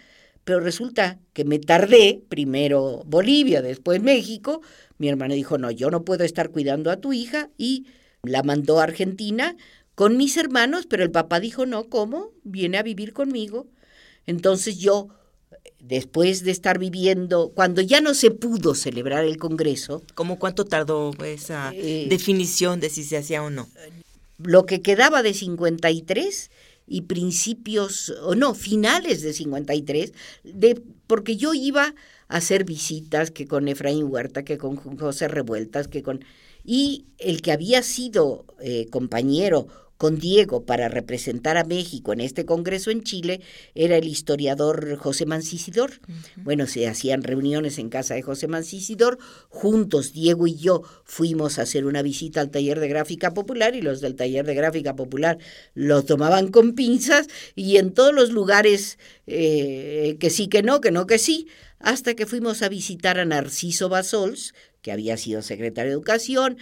pero 0.49 0.61
resulta 0.61 1.19
que 1.35 1.45
me 1.45 1.59
tardé, 1.59 2.23
primero 2.31 3.03
Bolivia, 3.05 3.61
después 3.61 4.01
México. 4.01 4.63
Mi 4.97 5.11
hermano 5.11 5.35
dijo, 5.35 5.59
no, 5.59 5.71
yo 5.71 5.91
no 5.91 6.07
puedo 6.07 6.25
estar 6.25 6.49
cuidando 6.49 6.91
a 6.91 6.97
tu 6.97 7.13
hija 7.13 7.51
y 7.59 7.85
la 8.23 8.43
mandó 8.43 8.81
a 8.81 8.85
Argentina 8.85 9.59
con 9.95 10.17
mis 10.17 10.39
hermanos, 10.39 10.87
pero 10.89 11.03
el 11.03 11.11
papá 11.11 11.39
dijo, 11.39 11.67
no, 11.67 11.91
¿cómo? 11.91 12.31
Viene 12.45 12.79
a 12.79 12.83
vivir 12.83 13.13
conmigo. 13.13 13.67
Entonces 14.25 14.79
yo, 14.79 15.09
después 15.81 16.45
de 16.45 16.53
estar 16.53 16.79
viviendo, 16.79 17.53
cuando 17.55 17.83
ya 17.83 18.01
no 18.01 18.15
se 18.15 18.31
pudo 18.31 18.75
celebrar 18.75 19.27
el 19.27 19.37
Congreso. 19.37 20.03
¿Cómo 20.15 20.39
cuánto 20.39 20.65
tardó 20.65 21.13
esa 21.27 21.73
eh, 21.75 22.07
definición 22.09 22.81
de 22.81 22.89
si 22.89 23.05
se 23.05 23.19
hacía 23.19 23.43
o 23.43 23.51
no? 23.51 23.69
Lo 24.39 24.65
que 24.65 24.81
quedaba 24.81 25.23
de 25.23 25.35
53 25.35 26.51
y 26.89 27.03
principios, 27.03 28.11
o 28.23 28.35
no, 28.35 28.55
finales 28.55 29.23
de 29.23 29.33
53, 29.33 30.13
de, 30.45 30.83
porque 31.07 31.37
yo 31.37 31.55
iba 31.55 31.95
a 32.29 32.37
hacer 32.37 32.65
visitas 32.65 33.31
que 33.31 33.47
con 33.47 33.69
Efraín 33.69 34.05
Huerta, 34.05 34.45
que 34.45 34.59
con 34.59 34.77
José 34.77 35.29
Revueltas, 35.29 35.89
que 35.89 36.03
con... 36.03 36.25
Y 36.65 37.07
el 37.19 37.41
que 37.41 37.53
había 37.53 37.83
sido 37.83 38.45
eh, 38.61 38.89
compañero 38.91 39.69
con 39.99 40.19
Diego 40.19 40.65
para 40.65 40.89
representar 40.89 41.59
a 41.59 41.65
México 41.65 42.13
en 42.13 42.21
este 42.21 42.47
Congreso 42.47 42.91
en 42.91 43.03
Chile 43.03 43.41
era 43.75 43.97
el 43.97 44.07
historiador 44.07 44.97
José 44.97 45.27
Mancisidor. 45.27 46.01
Bueno, 46.37 46.67
se 46.67 46.87
hacían 46.87 47.25
reuniones 47.25 47.79
en 47.79 47.91
casa 47.91 48.15
de 48.15 48.23
José 48.23 48.47
Mancisidor. 48.47 49.19
Juntos, 49.49 50.13
Diego 50.13 50.47
y 50.47 50.55
yo 50.55 50.83
fuimos 51.05 51.59
a 51.59 51.63
hacer 51.63 51.85
una 51.85 52.03
visita 52.03 52.41
al 52.41 52.51
taller 52.51 52.79
de 52.79 52.89
gráfica 52.89 53.35
popular 53.35 53.75
y 53.75 53.83
los 53.83 54.01
del 54.01 54.15
taller 54.15 54.47
de 54.47 54.55
gráfica 54.55 54.95
popular 54.95 55.39
lo 55.75 56.05
tomaban 56.05 56.49
con 56.49 56.75
pinzas 56.75 57.27
y 57.57 57.77
en 57.77 57.93
todos 57.93 58.15
los 58.15 58.31
lugares 58.31 58.99
eh, 59.27 60.17
que 60.21 60.31
sí, 60.31 60.47
que 60.47 60.63
no, 60.63 60.81
que 60.81 60.93
no, 60.93 61.07
que 61.07 61.19
sí, 61.19 61.49
hasta 61.81 62.15
que 62.15 62.27
fuimos 62.27 62.63
a 62.63 62.69
visitar 62.69 63.19
a 63.19 63.25
Narciso 63.25 63.89
Basols, 63.89 64.55
que 64.83 64.93
había 64.93 65.17
sido 65.17 65.43
secretario 65.43 65.91
de 65.91 65.95
Educación, 65.95 66.57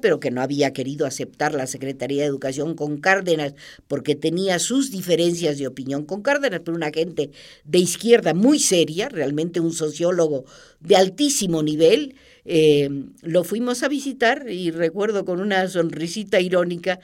pero 0.00 0.20
que 0.20 0.30
no 0.30 0.42
había 0.42 0.72
querido 0.72 1.06
aceptar 1.06 1.54
la 1.54 1.66
Secretaría 1.66 2.22
de 2.22 2.28
Educación 2.28 2.74
con 2.74 2.98
Cárdenas 2.98 3.54
porque 3.88 4.14
tenía 4.14 4.58
sus 4.58 4.90
diferencias 4.90 5.58
de 5.58 5.66
opinión 5.66 6.04
con 6.04 6.22
Cárdenas, 6.22 6.60
pero 6.64 6.76
una 6.76 6.90
gente 6.90 7.30
de 7.64 7.78
izquierda 7.78 8.34
muy 8.34 8.58
seria, 8.58 9.08
realmente 9.08 9.60
un 9.60 9.72
sociólogo 9.72 10.44
de 10.80 10.96
altísimo 10.96 11.62
nivel. 11.62 12.14
Eh, 12.44 12.90
lo 13.22 13.42
fuimos 13.44 13.82
a 13.82 13.88
visitar 13.88 14.50
y 14.50 14.70
recuerdo 14.70 15.24
con 15.24 15.40
una 15.40 15.66
sonrisita 15.68 16.40
irónica, 16.40 17.00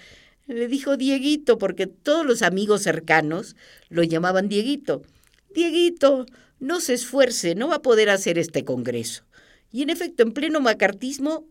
le 0.47 0.69
dijo 0.69 0.97
Dieguito, 0.97 1.57
porque 1.57 1.87
todos 1.87 2.27
los 2.27 2.43
amigos 2.43 2.83
cercanos 2.83 3.57
lo 3.89 4.03
llamaban 4.03 4.49
Dieguito. 4.49 5.03
Dieguito, 5.55 6.27
no 6.61 6.81
se 6.81 6.95
esfuerce, 6.95 7.55
no 7.55 7.69
va 7.69 7.77
a 7.77 7.83
poder 7.83 8.11
hacer 8.11 8.39
este 8.39 8.65
Congreso. 8.65 9.25
Y 9.73 9.83
en 9.83 9.91
efecto, 9.91 10.23
en 10.23 10.33
pleno 10.33 10.61
macartismo, 10.61 11.47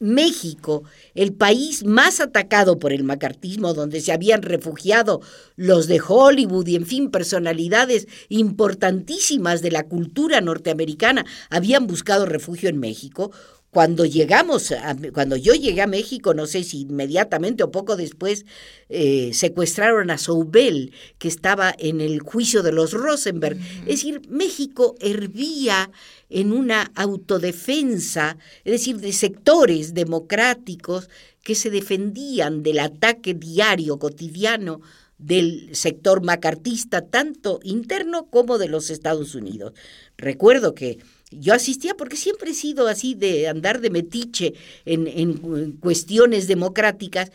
México, 0.00 0.82
el 1.14 1.34
país 1.34 1.84
más 1.84 2.20
atacado 2.20 2.78
por 2.78 2.92
el 2.92 3.04
macartismo, 3.04 3.74
donde 3.74 4.00
se 4.00 4.12
habían 4.12 4.40
refugiado 4.40 5.20
los 5.56 5.86
de 5.88 6.00
Hollywood 6.00 6.66
y, 6.66 6.76
en 6.76 6.86
fin, 6.86 7.10
personalidades 7.10 8.08
importantísimas 8.30 9.60
de 9.60 9.70
la 9.70 9.84
cultura 9.84 10.40
norteamericana, 10.40 11.26
habían 11.50 11.86
buscado 11.86 12.24
refugio 12.24 12.70
en 12.70 12.78
México, 12.78 13.30
cuando 13.70 14.04
llegamos, 14.04 14.74
cuando 15.12 15.36
yo 15.36 15.54
llegué 15.54 15.82
a 15.82 15.86
México, 15.86 16.34
no 16.34 16.46
sé 16.46 16.64
si 16.64 16.80
inmediatamente 16.80 17.62
o 17.62 17.70
poco 17.70 17.96
después, 17.96 18.44
eh, 18.88 19.30
secuestraron 19.32 20.10
a 20.10 20.18
Soubel, 20.18 20.92
que 21.18 21.28
estaba 21.28 21.72
en 21.78 22.00
el 22.00 22.20
juicio 22.20 22.64
de 22.64 22.72
los 22.72 22.92
Rosenberg. 22.92 23.58
Es 23.82 24.02
decir, 24.02 24.22
México 24.28 24.96
hervía 25.00 25.92
en 26.28 26.52
una 26.52 26.90
autodefensa, 26.96 28.38
es 28.64 28.72
decir, 28.72 28.98
de 28.98 29.12
sectores 29.12 29.94
democráticos 29.94 31.08
que 31.44 31.54
se 31.54 31.70
defendían 31.70 32.64
del 32.64 32.80
ataque 32.80 33.34
diario, 33.34 34.00
cotidiano 34.00 34.80
del 35.16 35.68
sector 35.76 36.24
macartista, 36.24 37.02
tanto 37.02 37.60
interno 37.62 38.26
como 38.30 38.58
de 38.58 38.68
los 38.68 38.90
Estados 38.90 39.34
Unidos. 39.34 39.74
Recuerdo 40.16 40.74
que 40.74 40.98
yo 41.30 41.54
asistía 41.54 41.94
porque 41.94 42.16
siempre 42.16 42.50
he 42.50 42.54
sido 42.54 42.88
así 42.88 43.14
de 43.14 43.48
andar 43.48 43.80
de 43.80 43.90
metiche 43.90 44.54
en, 44.84 45.72
cuestiones 45.80 46.48
democráticas. 46.48 47.30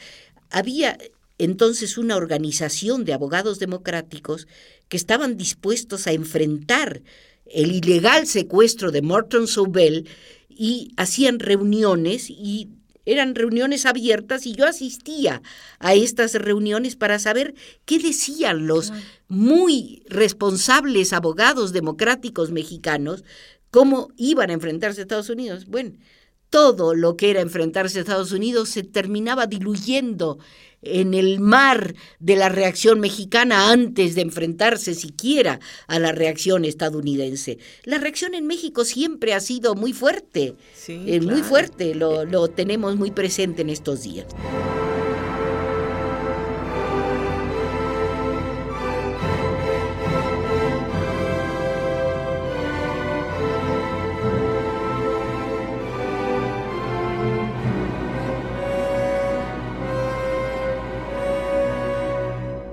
Había 0.49 0.97
entonces 1.37 1.97
una 1.97 2.15
organización 2.15 3.05
de 3.05 3.13
abogados 3.13 3.59
democráticos 3.59 4.47
que 4.89 4.97
estaban 4.97 5.37
dispuestos 5.37 6.07
a 6.07 6.11
enfrentar 6.11 7.01
el 7.45 7.71
ilegal 7.71 8.27
secuestro 8.27 8.91
de 8.91 9.01
Morton 9.01 9.47
Sobel 9.47 10.07
y 10.49 10.91
hacían 10.97 11.39
reuniones 11.39 12.29
y 12.29 12.69
eran 13.05 13.35
reuniones 13.35 13.85
abiertas 13.85 14.45
y 14.47 14.53
yo 14.53 14.65
asistía 14.65 15.41
a 15.79 15.93
estas 15.93 16.33
reuniones 16.33 16.95
para 16.95 17.19
saber 17.19 17.53
qué 17.85 17.99
decían 17.99 18.65
los 18.65 18.91
muy 19.27 20.03
responsables 20.07 21.13
abogados 21.13 21.71
democráticos 21.71 22.51
mexicanos 22.51 23.23
cómo 23.75 24.07
iban 24.15 24.51
a 24.51 24.53
enfrentarse 24.53 25.01
a 25.01 25.03
Estados 25.03 25.29
Unidos. 25.29 25.65
Bueno, 25.65 25.91
todo 26.49 26.95
lo 26.95 27.17
que 27.17 27.29
era 27.29 27.41
enfrentarse 27.41 27.97
a 27.97 28.01
Estados 28.03 28.31
Unidos 28.31 28.69
se 28.69 28.83
terminaba 28.83 29.47
diluyendo 29.47 30.39
en 30.81 31.13
el 31.13 31.41
mar 31.41 31.93
de 32.19 32.37
la 32.37 32.47
reacción 32.47 33.01
mexicana 33.01 33.73
antes 33.73 34.15
de 34.15 34.21
enfrentarse 34.21 34.93
siquiera 34.93 35.59
a 35.87 35.99
la 35.99 36.13
reacción 36.13 36.63
estadounidense. 36.63 37.57
La 37.83 37.97
reacción 37.97 38.33
en 38.33 38.47
México 38.47 38.85
siempre 38.85 39.33
ha 39.33 39.41
sido 39.41 39.75
muy 39.75 39.91
fuerte, 39.91 40.55
eh, 40.87 41.19
muy 41.19 41.43
fuerte, 41.43 41.95
lo, 41.95 42.23
lo 42.23 42.47
tenemos 42.47 42.95
muy 42.95 43.11
presente 43.11 43.61
en 43.61 43.71
estos 43.71 44.03
días. 44.03 44.27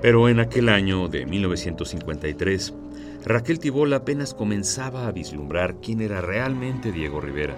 Pero 0.03 0.27
en 0.27 0.41
aquel 0.41 0.67
año 0.67 1.07
de 1.07 1.25
1953, 1.25 2.73
Raquel 3.23 3.57
Tibol 3.57 3.93
apenas 3.93 4.33
comenzaba 4.33 5.07
a 5.07 5.13
vislumbrar 5.13 5.77
quién 5.77 6.01
era 6.01 6.19
realmente 6.19 6.91
Diego 6.91 7.21
Rivera. 7.21 7.55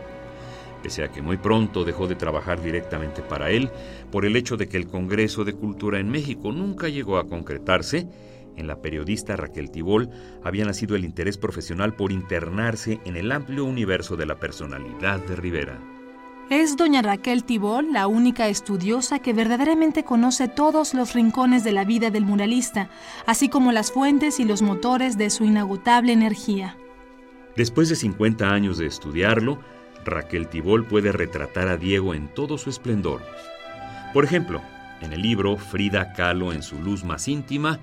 Pese 0.84 1.04
a 1.04 1.08
que 1.08 1.24
muy 1.24 1.38
pronto 1.38 1.84
dejó 1.84 2.06
de 2.06 2.14
trabajar 2.14 2.62
directamente 2.62 3.24
para 3.24 3.50
él, 3.50 3.72
por 4.12 4.26
el 4.26 4.36
hecho 4.36 4.58
de 4.58 4.68
que 4.68 4.78
el 4.78 4.86
Congreso 4.86 5.44
de 5.44 5.54
Cultura 5.54 6.00
en 6.00 6.10
México 6.10 6.52
nunca 6.52 6.88
llegó 6.88 7.18
a 7.18 7.28
concretarse, 7.28 8.08
en 8.56 8.68
la 8.68 8.80
periodista 8.80 9.36
Raquel 9.36 9.72
Tibol 9.72 10.12
había 10.44 10.66
nacido 10.66 10.96
el 10.96 11.04
interés 11.04 11.40
profesional 11.40 11.96
por 11.96 12.12
internarse 12.12 13.00
en 13.06 13.18
el 13.18 13.32
amplio 13.32 13.66
universo 13.66 14.18
de 14.18 14.28
la 14.28 14.36
personalidad 14.36 15.20
de 15.20 15.36
Rivera. 15.36 15.95
Es 16.50 16.78
doña 16.78 17.02
Raquel 17.02 17.44
Tibol 17.44 17.92
la 17.92 18.06
única 18.06 18.48
estudiosa 18.48 19.18
que 19.18 19.34
verdaderamente 19.34 20.04
conoce 20.04 20.48
todos 20.48 20.94
los 20.94 21.14
rincones 21.14 21.64
de 21.64 21.72
la 21.72 21.86
vida 21.86 22.12
del 22.12 22.24
muralista, 22.24 22.88
así 23.26 23.50
como 23.50 23.72
las 23.72 23.92
fuentes 23.92 24.40
y 24.40 24.44
los 24.44 24.62
motores 24.62 25.18
de 25.18 25.32
su 25.32 25.44
inagotable 25.44 26.14
energía. 26.14 26.78
Después 27.56 27.90
de 27.90 27.96
50 27.96 28.48
años 28.48 28.78
de 28.78 28.86
estudiarlo, 28.86 29.60
Raquel 30.06 30.48
Tibol 30.48 30.86
puede 30.86 31.12
retratar 31.12 31.68
a 31.68 31.78
Diego 31.78 32.14
en 32.14 32.28
todo 32.28 32.60
su 32.60 32.70
esplendor. 32.70 33.24
Por 34.14 34.24
ejemplo, 34.24 34.62
en 35.02 35.14
el 35.14 35.24
libro 35.24 35.58
Frida 35.58 36.14
Kahlo 36.14 36.54
en 36.54 36.62
su 36.62 36.80
luz 36.80 37.04
más 37.04 37.28
íntima, 37.28 37.80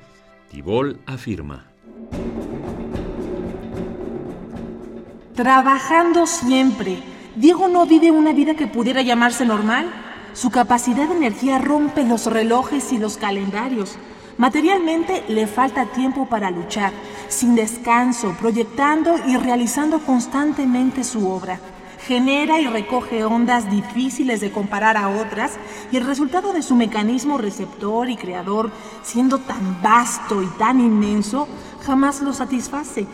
Tibol 0.52 1.00
afirma. 1.07 1.66
Trabajando 5.35 6.26
siempre 6.26 7.12
Diego 7.35 7.67
no 7.67 7.87
vive 7.87 8.11
una 8.11 8.35
vida 8.35 8.55
que 8.55 8.67
pudiera 8.67 9.01
llamarse 9.01 9.47
normal. 9.47 9.91
Su 10.35 10.51
capacidad 10.51 11.09
de 11.09 11.17
energía 11.17 11.59
rompe 11.59 12.05
los 12.05 12.27
relojes 12.27 12.93
y 12.93 12.99
los 12.99 13.17
calendarios. 13.17 13.97
Materialmente 14.37 15.25
le 15.29 15.47
falta 15.47 15.87
tiempo 15.87 16.27
para 16.27 16.51
luchar, 16.51 16.93
sin 17.29 17.55
descanso, 17.55 18.37
proyectando 18.39 19.15
y 19.27 19.39
realizando 19.39 20.01
constantemente 20.01 21.05
su 21.05 21.27
obra. 21.27 21.59
Genera 22.07 22.61
y 22.61 22.67
recoge 22.67 23.25
ondas 23.25 23.71
difíciles 23.71 24.41
de 24.41 24.51
comparar 24.51 24.99
a 24.99 25.09
otras 25.09 25.53
y 25.91 25.97
el 25.97 26.07
resultado 26.07 26.53
de 26.53 26.62
su 26.62 26.75
mecanismo 26.75 27.39
receptor 27.39 28.11
y 28.11 28.17
creador, 28.17 28.71
siendo 29.03 29.39
tan 29.39 29.81
vasto 29.81 30.43
y 30.43 30.47
tan 30.59 30.81
inmenso, 30.81 31.49
jamás 31.83 32.21
lo 32.21 32.35
satisface 32.35 33.07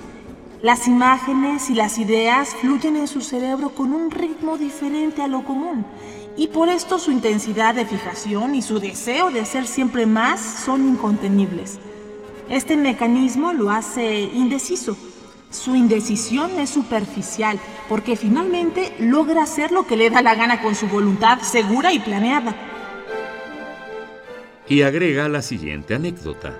las 0.63 0.89
imágenes 0.89 1.71
y 1.71 1.75
las 1.75 1.99
ideas 1.99 2.55
fluyen 2.57 2.97
en 2.97 3.07
su 3.07 3.21
cerebro 3.21 3.71
con 3.71 3.93
un 3.93 4.11
ritmo 4.11 4.59
diferente 4.59 5.23
a 5.23 5.29
lo 5.29 5.45
común 5.45 5.87
y 6.37 6.49
por 6.49 6.69
esto 6.69 6.99
su 6.99 7.11
intensidad 7.11 7.75
de 7.75 7.85
fijación 7.85 8.55
y 8.55 8.63
su 8.63 8.79
deseo 8.79 9.31
de 9.31 9.45
ser 9.45 9.67
siempre 9.67 10.07
más 10.07 10.41
son 10.41 10.89
incontenibles. 10.89 11.79
Este 12.49 12.77
mecanismo 12.77 13.53
lo 13.53 13.71
hace 13.71 14.23
indeciso. 14.23 14.97
Su 15.51 15.75
indecisión 15.75 16.51
es 16.59 16.71
superficial 16.71 17.59
porque 17.89 18.17
finalmente 18.17 18.95
logra 18.99 19.43
hacer 19.43 19.73
lo 19.73 19.87
que 19.87 19.97
le 19.97 20.11
da 20.11 20.23
la 20.23 20.35
gana 20.35 20.63
con 20.63 20.75
su 20.75 20.87
voluntad 20.87 21.41
segura 21.41 21.93
y 21.93 21.99
planeada. 21.99 22.55
Y 24.69 24.83
agrega 24.83 25.29
la 25.29 25.43
siguiente 25.43 25.95
anécdota. 25.95 26.57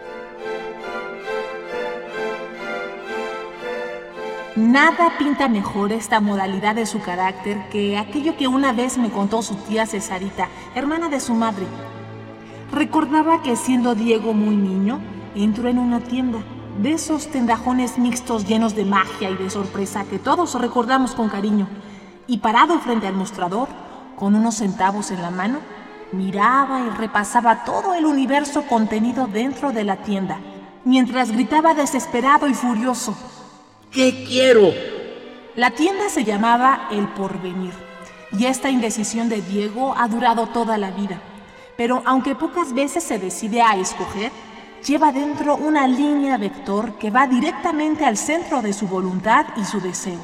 Nada 4.59 5.17
pinta 5.17 5.47
mejor 5.47 5.93
esta 5.93 6.19
modalidad 6.19 6.75
de 6.75 6.85
su 6.85 7.01
carácter 7.01 7.69
que 7.71 7.97
aquello 7.97 8.37
que 8.37 8.49
una 8.49 8.73
vez 8.73 8.99
me 8.99 9.09
contó 9.09 9.41
su 9.41 9.55
tía 9.55 9.87
Cesarita, 9.87 10.49
hermana 10.75 11.09
de 11.09 11.21
su 11.21 11.33
madre. 11.33 11.65
Recordaba 12.73 13.41
que 13.41 13.55
siendo 13.55 13.95
Diego 13.95 14.35
muy 14.35 14.57
niño, 14.57 14.99
entró 15.37 15.69
en 15.69 15.79
una 15.79 16.01
tienda, 16.01 16.41
de 16.83 16.91
esos 16.91 17.29
tendajones 17.29 17.99
mixtos 17.99 18.49
llenos 18.49 18.75
de 18.75 18.85
magia 18.85 19.31
y 19.31 19.37
de 19.37 19.49
sorpresa 19.49 20.05
que 20.07 20.19
todos 20.19 20.61
recordamos 20.61 21.15
con 21.15 21.29
cariño, 21.29 21.69
y 22.27 22.39
parado 22.39 22.81
frente 22.81 23.07
al 23.07 23.15
mostrador, 23.15 23.69
con 24.17 24.35
unos 24.35 24.57
centavos 24.57 25.13
en 25.13 25.23
la 25.23 25.31
mano, 25.31 25.61
miraba 26.11 26.81
y 26.81 26.91
repasaba 26.99 27.63
todo 27.63 27.95
el 27.95 28.07
universo 28.07 28.65
contenido 28.65 29.29
dentro 29.29 29.71
de 29.71 29.85
la 29.85 29.99
tienda, 29.99 30.41
mientras 30.85 31.31
gritaba 31.31 31.75
desesperado 31.75 32.49
y 32.49 32.55
furioso. 32.55 33.17
¿Qué 33.91 34.25
quiero? 34.29 34.75
La 35.57 35.71
tienda 35.71 36.11
se 36.11 36.23
llamaba 36.23 36.89
El 36.91 37.09
Porvenir 37.09 37.73
y 38.31 38.45
esta 38.45 38.69
indecisión 38.69 39.31
de 39.31 39.41
Diego 39.41 39.95
ha 39.97 40.09
durado 40.09 40.49
toda 40.49 40.77
la 40.77 40.91
vida. 40.91 41.23
Pero 41.79 42.03
aunque 42.05 42.35
pocas 42.35 42.75
veces 42.75 43.03
se 43.03 43.19
decide 43.19 43.63
a 43.63 43.77
escoger, 43.77 44.31
lleva 44.87 45.11
dentro 45.11 45.57
una 45.57 45.89
línea 45.89 46.37
vector 46.37 46.99
que 46.99 47.11
va 47.11 47.27
directamente 47.27 48.05
al 48.05 48.19
centro 48.19 48.61
de 48.61 48.75
su 48.75 48.87
voluntad 48.87 49.47
y 49.57 49.65
su 49.65 49.81
deseo. 49.81 50.21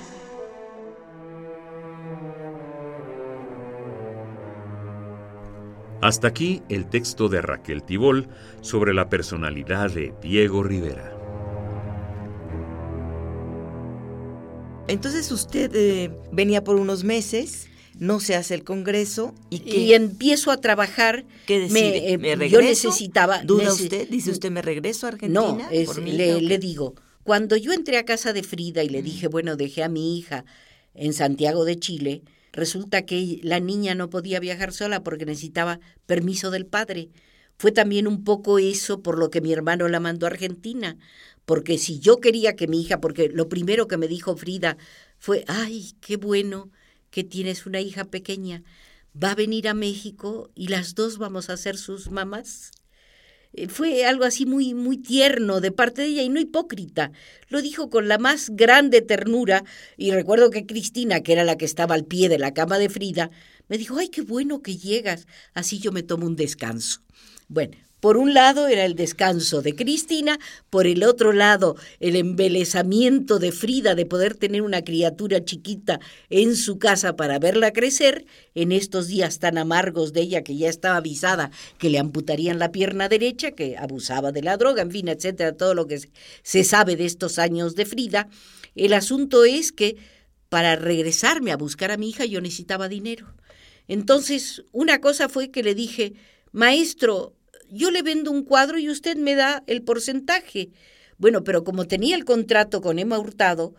Hasta 6.03 6.29
aquí 6.29 6.63
el 6.69 6.87
texto 6.91 7.31
de 7.31 7.41
Raquel 7.41 7.83
Tibol 7.83 8.29
sobre 8.61 8.93
la 8.93 9.09
personalidad 9.09 9.91
de 9.91 10.15
Diego 10.21 10.63
Rivera. 10.63 11.14
Entonces 14.87 15.33
usted 15.33 15.71
eh, 15.75 16.11
venía 16.33 16.63
por 16.63 16.77
unos 16.77 17.05
meses, 17.05 17.69
no 17.99 18.21
se 18.21 18.35
hace 18.35 18.55
el 18.55 18.65
congreso 18.65 19.35
y 19.51 19.61
que 19.61 19.95
empiezo 19.95 20.51
a 20.51 20.61
trabajar. 20.61 21.25
¿Qué 21.47 21.61
decide? 21.61 22.13
Eh, 22.13 22.19
¿Me, 22.19 22.37
regreso? 22.37 22.53
Yo 22.53 22.61
necesitaba. 22.61 23.43
¿Duda 23.43 23.73
usted? 23.73 24.09
¿Dice 24.09 24.31
usted 24.31 24.51
me 24.51 24.63
regreso 24.63 25.07
a 25.07 25.11
Argentina? 25.11 25.41
No, 25.41 25.59
le, 25.71 26.41
le 26.41 26.59
digo, 26.59 26.95
cuando 27.23 27.57
yo 27.57 27.73
entré 27.73 27.97
a 27.97 28.05
casa 28.05 28.35
de 28.35 28.43
Frida 28.43 28.83
y 28.83 28.91
le 28.91 29.03
dije, 29.03 29.29
bueno, 29.29 29.57
dejé 29.57 29.83
a 29.83 29.89
mi 29.89 30.19
hija 30.19 30.45
en 30.93 31.15
Santiago 31.15 31.65
de 31.65 31.79
Chile, 31.79 32.23
resulta 32.53 33.07
que 33.07 33.41
la 33.43 33.61
niña 33.61 33.95
no 33.95 34.11
podía 34.11 34.39
viajar 34.41 34.73
sola 34.73 35.03
porque 35.03 35.25
necesitaba 35.25 35.81
permiso 36.07 36.51
del 36.51 36.67
padre. 36.67 37.09
Fue 37.57 37.73
también 37.73 38.07
un 38.07 38.25
poco 38.25 38.59
eso 38.59 39.01
por 39.01 39.19
lo 39.19 39.31
que 39.31 39.41
mi 39.41 39.53
hermano 39.53 39.89
la 39.89 40.01
mandó 40.01 40.27
a 40.27 40.31
Argentina, 40.31 40.99
porque 41.45 41.79
si 41.79 41.99
yo 41.99 42.21
quería 42.21 42.57
que 42.57 42.69
mi 42.69 42.81
hija, 42.81 43.01
porque 43.01 43.29
lo 43.29 43.49
primero 43.49 43.89
que 43.89 43.97
me 43.97 44.09
dijo 44.09 44.37
Frida 44.37 44.77
fue, 45.19 45.45
ay, 45.47 45.93
qué 46.01 46.17
bueno 46.17 46.71
que 47.11 47.25
tienes 47.25 47.67
una 47.67 47.81
hija 47.81 48.05
pequeña, 48.05 48.63
va 49.23 49.33
a 49.33 49.37
venir 49.37 49.69
a 49.69 49.75
México 49.75 50.51
y 50.55 50.69
las 50.69 50.95
dos 50.95 51.19
vamos 51.19 51.51
a 51.51 51.57
ser 51.57 51.77
sus 51.77 52.11
mamás. 52.11 52.73
Eh, 53.53 53.69
fue 53.69 54.05
algo 54.05 54.25
así 54.25 54.47
muy, 54.47 54.75
muy 54.75 54.99
tierno 54.99 55.61
de 55.61 55.71
parte 55.71 56.03
de 56.03 56.09
ella 56.09 56.23
y 56.23 56.29
no 56.29 56.41
hipócrita. 56.41 57.13
Lo 57.49 57.63
dijo 57.63 57.89
con 57.89 58.09
la 58.09 58.19
más 58.19 58.51
grande 58.51 59.01
ternura 59.01 59.65
y 59.97 60.11
recuerdo 60.11 60.51
que 60.51 60.67
Cristina, 60.67 61.21
que 61.21 61.33
era 61.33 61.45
la 61.45 61.57
que 61.57 61.65
estaba 61.65 61.95
al 61.95 62.05
pie 62.05 62.29
de 62.29 62.39
la 62.39 62.53
cama 62.53 62.79
de 62.79 62.89
Frida, 62.89 63.31
me 63.69 63.79
dijo, 63.79 63.97
ay, 63.97 64.09
qué 64.09 64.23
bueno 64.23 64.61
que 64.61 64.77
llegas, 64.77 65.27
así 65.55 65.79
yo 65.79 65.93
me 65.93 66.03
tomo 66.03 66.27
un 66.27 66.37
descanso. 66.37 67.01
Bueno, 67.49 67.77
por 68.05 68.19
un 68.19 68.35
lado 68.35 68.69
era 68.69 68.85
el 68.85 68.97
descanso 68.97 69.63
de 69.63 69.75
Cristina, 69.75 70.39
por 70.69 70.87
el 70.87 71.05
otro 71.05 71.33
lado 71.33 71.75
el 72.01 72.17
embelezamiento 72.17 73.39
de 73.39 73.51
Frida 73.51 73.95
de 73.95 74.05
poder 74.05 74.35
tener 74.35 74.61
una 74.61 74.85
criatura 74.85 75.43
chiquita 75.43 76.01
en 76.29 76.55
su 76.55 76.79
casa 76.79 77.17
para 77.17 77.39
verla 77.39 77.73
crecer, 77.73 78.27
en 78.55 78.73
estos 78.73 79.07
días 79.07 79.39
tan 79.39 79.57
amargos 79.57 80.13
de 80.13 80.21
ella 80.21 80.45
que 80.45 80.55
ya 80.55 80.69
estaba 80.69 80.99
avisada 80.99 81.51
que 81.79 81.89
le 81.89 81.99
amputarían 81.99 82.59
la 82.59 82.73
pierna 82.73 83.09
derecha, 83.09 83.53
que 83.53 83.79
abusaba 83.79 84.33
de 84.33 84.43
la 84.43 84.59
droga, 84.59 84.83
en 84.83 84.91
fin, 84.91 85.09
etcétera, 85.09 85.57
todo 85.57 85.73
lo 85.73 85.87
que 85.87 85.99
se 86.43 86.63
sabe 86.63 86.97
de 86.97 87.07
estos 87.07 87.39
años 87.39 87.75
de 87.75 87.87
Frida. 87.87 88.29
El 88.75 88.93
asunto 88.93 89.47
es 89.47 89.73
que 89.73 89.97
para 90.51 90.77
regresarme 90.77 91.53
a 91.53 91.57
buscar 91.57 91.91
a 91.91 91.97
mi 91.97 92.11
hija 92.11 92.27
yo 92.27 92.43
necesitaba 92.43 92.91
dinero. 92.91 93.35
Entonces, 93.89 94.63
una 94.73 95.01
cosa 95.01 95.31
fue 95.31 95.51
que 95.51 95.63
le 95.63 95.75
dije, 95.75 96.13
maestro, 96.53 97.35
yo 97.75 97.91
le 97.91 98.03
vendo 98.03 98.31
un 98.31 98.45
cuadro 98.45 98.79
y 98.79 98.89
usted 98.89 99.17
me 99.17 99.35
da 99.35 99.63
el 99.67 99.83
porcentaje. 99.83 100.71
Bueno, 101.19 101.45
pero 101.45 101.65
como 101.65 101.87
tenía 101.87 102.17
el 102.17 102.25
contrato 102.25 102.81
con 102.81 102.99
Emma 102.99 103.19
Hurtado, 103.19 103.75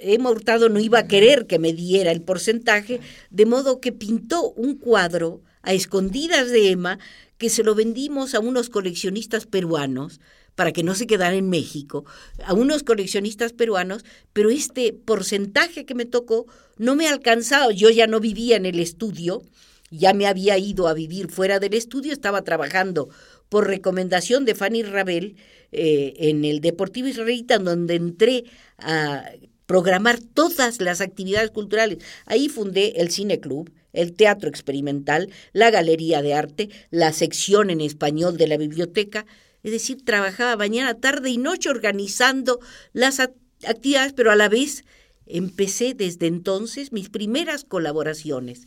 Emma 0.00 0.30
Hurtado 0.30 0.68
no 0.68 0.78
iba 0.78 1.00
a 1.00 1.08
querer 1.08 1.46
que 1.46 1.58
me 1.58 1.72
diera 1.72 2.12
el 2.12 2.22
porcentaje, 2.22 3.00
de 3.30 3.46
modo 3.46 3.80
que 3.80 3.92
pintó 3.92 4.50
un 4.52 4.76
cuadro 4.76 5.42
a 5.62 5.72
escondidas 5.72 6.50
de 6.50 6.70
Emma 6.70 6.98
que 7.36 7.50
se 7.50 7.62
lo 7.62 7.74
vendimos 7.74 8.34
a 8.34 8.40
unos 8.40 8.68
coleccionistas 8.68 9.46
peruanos 9.46 10.20
para 10.54 10.72
que 10.72 10.82
no 10.82 10.94
se 10.96 11.06
quedara 11.06 11.36
en 11.36 11.48
México, 11.48 12.04
a 12.44 12.52
unos 12.52 12.82
coleccionistas 12.82 13.52
peruanos, 13.52 14.04
pero 14.32 14.50
este 14.50 14.92
porcentaje 14.92 15.86
que 15.86 15.94
me 15.94 16.04
tocó 16.04 16.46
no 16.78 16.96
me 16.96 17.08
alcanzaba, 17.08 17.70
yo 17.70 17.90
ya 17.90 18.08
no 18.08 18.18
vivía 18.18 18.56
en 18.56 18.66
el 18.66 18.80
estudio, 18.80 19.42
ya 19.90 20.12
me 20.14 20.26
había 20.26 20.58
ido 20.58 20.88
a 20.88 20.94
vivir 20.94 21.30
fuera 21.30 21.60
del 21.60 21.74
estudio, 21.74 22.12
estaba 22.12 22.42
trabajando 22.42 23.08
por 23.48 23.66
recomendación 23.66 24.44
de 24.44 24.54
Fanny 24.54 24.82
Rabel 24.82 25.36
eh, 25.72 26.14
en 26.18 26.44
el 26.44 26.60
Deportivo 26.60 27.08
Israelita, 27.08 27.58
donde 27.58 27.94
entré 27.94 28.44
a 28.78 29.24
programar 29.66 30.18
todas 30.20 30.80
las 30.80 31.00
actividades 31.00 31.50
culturales. 31.50 31.98
Ahí 32.24 32.48
fundé 32.48 33.00
el 33.00 33.10
Cine 33.10 33.38
Club, 33.38 33.70
el 33.92 34.14
Teatro 34.14 34.48
Experimental, 34.48 35.30
la 35.52 35.70
Galería 35.70 36.22
de 36.22 36.34
Arte, 36.34 36.70
la 36.90 37.12
sección 37.12 37.68
en 37.68 37.80
español 37.80 38.38
de 38.38 38.48
la 38.48 38.56
biblioteca, 38.56 39.26
es 39.62 39.72
decir, 39.72 40.04
trabajaba 40.04 40.56
mañana, 40.56 40.94
tarde 40.94 41.30
y 41.30 41.36
noche 41.36 41.68
organizando 41.68 42.60
las 42.92 43.20
actividades, 43.20 44.12
pero 44.14 44.30
a 44.30 44.36
la 44.36 44.48
vez 44.48 44.84
empecé 45.26 45.94
desde 45.94 46.26
entonces 46.26 46.92
mis 46.92 47.10
primeras 47.10 47.64
colaboraciones, 47.64 48.66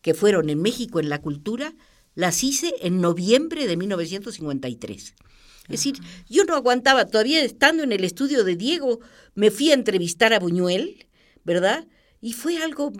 que 0.00 0.14
fueron 0.14 0.50
en 0.50 0.62
México 0.62 1.00
en 1.00 1.08
la 1.08 1.20
cultura, 1.20 1.74
las 2.16 2.42
hice 2.42 2.74
en 2.80 3.00
noviembre 3.00 3.68
de 3.68 3.76
1953. 3.76 5.14
Es 5.64 5.68
decir, 5.68 5.96
yo 6.28 6.44
no 6.44 6.54
aguantaba, 6.54 7.06
todavía 7.06 7.44
estando 7.44 7.82
en 7.82 7.92
el 7.92 8.02
estudio 8.02 8.42
de 8.42 8.56
Diego, 8.56 9.00
me 9.34 9.50
fui 9.50 9.70
a 9.70 9.74
entrevistar 9.74 10.32
a 10.32 10.38
Buñuel, 10.40 11.06
¿verdad? 11.44 11.86
Y 12.20 12.32
fue 12.32 12.58
algo, 12.58 12.92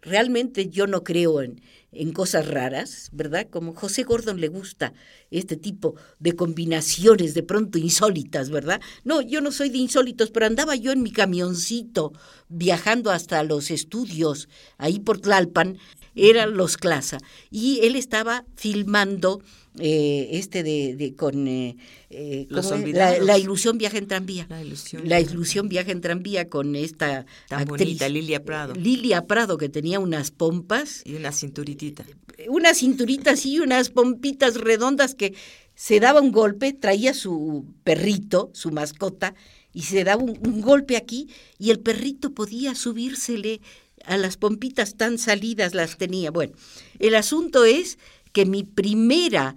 realmente 0.00 0.68
yo 0.68 0.86
no 0.86 1.02
creo 1.02 1.42
en, 1.42 1.60
en 1.92 2.12
cosas 2.12 2.46
raras, 2.46 3.08
¿verdad? 3.12 3.48
Como 3.50 3.74
José 3.74 4.04
Gordon 4.04 4.40
le 4.40 4.48
gusta 4.48 4.92
este 5.30 5.56
tipo 5.56 5.96
de 6.18 6.34
combinaciones 6.36 7.34
de 7.34 7.42
pronto 7.42 7.78
insólitas, 7.78 8.50
¿verdad? 8.50 8.80
No, 9.04 9.20
yo 9.20 9.40
no 9.40 9.52
soy 9.52 9.70
de 9.70 9.78
insólitos, 9.78 10.30
pero 10.30 10.46
andaba 10.46 10.76
yo 10.76 10.92
en 10.92 11.02
mi 11.02 11.10
camioncito 11.10 12.12
viajando 12.48 13.10
hasta 13.10 13.42
los 13.42 13.70
estudios 13.70 14.48
ahí 14.78 15.00
por 15.00 15.20
Tlalpan, 15.20 15.78
eran 16.14 16.56
los 16.56 16.76
Clasa, 16.76 17.18
y 17.50 17.80
él 17.82 17.96
estaba 17.96 18.44
filmando 18.56 19.40
eh, 19.78 20.30
este 20.32 20.64
de, 20.64 21.14
con 21.16 21.46
eh, 21.46 21.76
eh, 22.10 22.48
la, 22.50 23.38
ilusión 23.38 23.78
viaja 23.78 23.98
en 23.98 24.08
tranvía. 24.08 24.46
La 24.50 24.62
ilusión 24.62 25.08
la 25.08 25.20
ilusión 25.20 25.68
viaja 25.68 25.92
en 25.92 26.00
tranvía 26.00 26.48
con 26.48 26.74
esta 26.74 27.24
Tan 27.48 27.66
bonita 27.66 28.08
Lilia 28.08 28.44
Prado. 28.44 28.74
Lilia 28.74 29.26
Prado 29.26 29.58
que 29.58 29.68
tenía 29.68 30.00
unas 30.00 30.32
pompas. 30.32 31.02
Y 31.04 31.14
una 31.14 31.30
cinturitita 31.30 32.04
unas 32.48 32.78
cinturitas 32.78 33.44
y 33.46 33.60
unas 33.60 33.90
pompitas 33.90 34.54
redondas 34.56 35.14
que 35.14 35.34
se 35.74 36.00
daba 36.00 36.20
un 36.20 36.32
golpe 36.32 36.72
traía 36.72 37.14
su 37.14 37.66
perrito 37.84 38.50
su 38.54 38.70
mascota 38.70 39.34
y 39.72 39.82
se 39.82 40.02
daba 40.04 40.22
un 40.22 40.60
golpe 40.60 40.96
aquí 40.96 41.28
y 41.58 41.70
el 41.70 41.80
perrito 41.80 42.32
podía 42.32 42.74
subírsele 42.74 43.60
a 44.04 44.16
las 44.16 44.36
pompitas 44.36 44.96
tan 44.96 45.18
salidas 45.18 45.74
las 45.74 45.96
tenía. 45.96 46.30
Bueno 46.30 46.54
el 46.98 47.14
asunto 47.14 47.64
es 47.64 47.98
que 48.32 48.46
mi 48.46 48.62
primera 48.64 49.56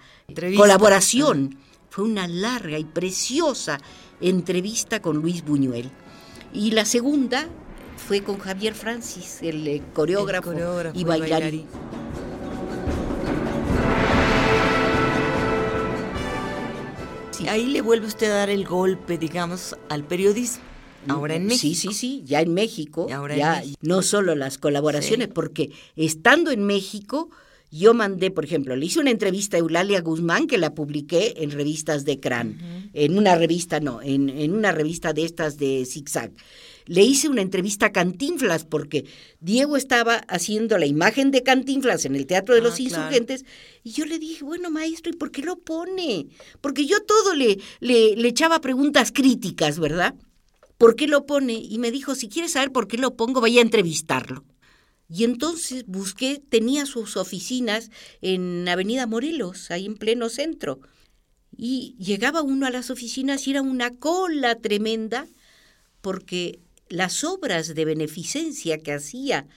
colaboración 0.57 1.57
fue 1.89 2.05
una 2.05 2.27
larga 2.27 2.79
y 2.79 2.85
preciosa 2.85 3.79
entrevista 4.19 5.01
con 5.01 5.17
Luis 5.17 5.43
Buñuel. 5.43 5.91
Y 6.53 6.71
la 6.71 6.85
segunda 6.85 7.47
fue 7.97 8.21
con 8.21 8.37
Javier 8.39 8.73
Francis, 8.73 9.39
el, 9.41 9.81
coreógrafo, 9.93 10.53
y 10.93 11.03
bailarín. 11.03 11.65
Ahí 17.49 17.65
le 17.67 17.81
vuelve 17.81 18.07
usted 18.07 18.31
a 18.31 18.35
dar 18.35 18.49
el 18.49 18.65
golpe, 18.65 19.17
digamos, 19.17 19.75
al 19.89 20.03
periodismo. 20.03 20.63
Ahora 21.09 21.35
en 21.35 21.45
México. 21.45 21.61
Sí, 21.61 21.75
sí, 21.75 21.93
sí, 21.93 22.23
ya 22.25 22.39
en 22.39 22.53
México. 22.53 23.07
ya 23.35 23.61
no 23.81 24.01
solo 24.01 24.35
las 24.35 24.57
colaboraciones, 24.57 25.27
porque 25.27 25.71
estando 25.95 26.51
en 26.51 26.63
México 26.63 27.29
yo 27.79 27.95
mandé, 27.95 28.29
por 28.29 28.45
ejemplo, 28.45 28.75
le 28.75 28.85
hice 28.85 28.99
una 28.99 29.09
entrevista 29.09 29.57
a 29.57 29.59
Eulalia 29.59 30.01
Guzmán 30.01 30.45
que 30.45 30.59
la 30.59 30.75
publiqué 30.75 31.33
en 31.37 31.49
revistas 31.49 32.05
de 32.05 32.19
CRAN, 32.19 32.91
en 32.93 33.17
una 33.17 33.35
revista, 33.35 33.79
no, 33.79 33.99
en, 34.01 34.29
en, 34.29 34.53
una 34.53 34.71
revista 34.71 35.11
de 35.11 35.25
estas 35.25 35.57
de 35.57 35.83
ZigZag. 35.85 36.31
Le 36.85 37.01
hice 37.01 37.29
una 37.29 37.41
entrevista 37.41 37.87
a 37.87 37.91
Cantinflas 37.91 38.65
porque 38.65 39.05
Diego 39.39 39.75
estaba 39.75 40.17
haciendo 40.27 40.77
la 40.77 40.85
imagen 40.85 41.31
de 41.31 41.41
Cantinflas 41.41 42.05
en 42.05 42.15
el 42.15 42.27
Teatro 42.27 42.53
de 42.53 42.61
los 42.61 42.75
ah, 42.75 42.81
Insurgentes 42.81 43.43
y 43.83 43.91
yo 43.91 44.05
le 44.05 44.19
dije, 44.19 44.43
bueno, 44.43 44.69
maestro, 44.69 45.11
¿y 45.11 45.15
por 45.15 45.31
qué 45.31 45.41
lo 45.41 45.55
pone? 45.55 46.27
Porque 46.61 46.85
yo 46.85 47.01
todo 47.03 47.33
le, 47.33 47.57
le, 47.79 48.15
le 48.15 48.27
echaba 48.27 48.61
preguntas 48.61 49.11
críticas, 49.11 49.79
¿verdad? 49.79 50.13
¿Por 50.77 50.95
qué 50.95 51.07
lo 51.07 51.25
pone? 51.25 51.53
Y 51.53 51.79
me 51.79 51.89
dijo, 51.89 52.13
si 52.13 52.29
quieres 52.29 52.51
saber 52.51 52.71
por 52.71 52.87
qué 52.87 52.97
lo 52.97 53.15
pongo, 53.15 53.41
vaya 53.41 53.61
a 53.61 53.63
entrevistarlo. 53.63 54.43
Y 55.09 55.23
entonces 55.23 55.85
busqué, 55.85 56.41
tenía 56.49 56.85
sus 56.85 57.17
oficinas 57.17 57.91
en 58.21 58.67
Avenida 58.67 59.05
Morelos, 59.05 59.69
ahí 59.71 59.85
en 59.85 59.95
pleno 59.95 60.29
centro. 60.29 60.79
Y 61.55 61.95
llegaba 61.99 62.41
uno 62.41 62.65
a 62.65 62.71
las 62.71 62.89
oficinas 62.89 63.47
y 63.47 63.51
era 63.51 63.61
una 63.61 63.95
cola 63.95 64.55
tremenda, 64.55 65.27
porque 66.01 66.59
las 66.89 67.23
obras 67.23 67.75
de 67.75 67.85
beneficencia 67.85 68.79
que 68.79 68.93
hacía 68.93 69.47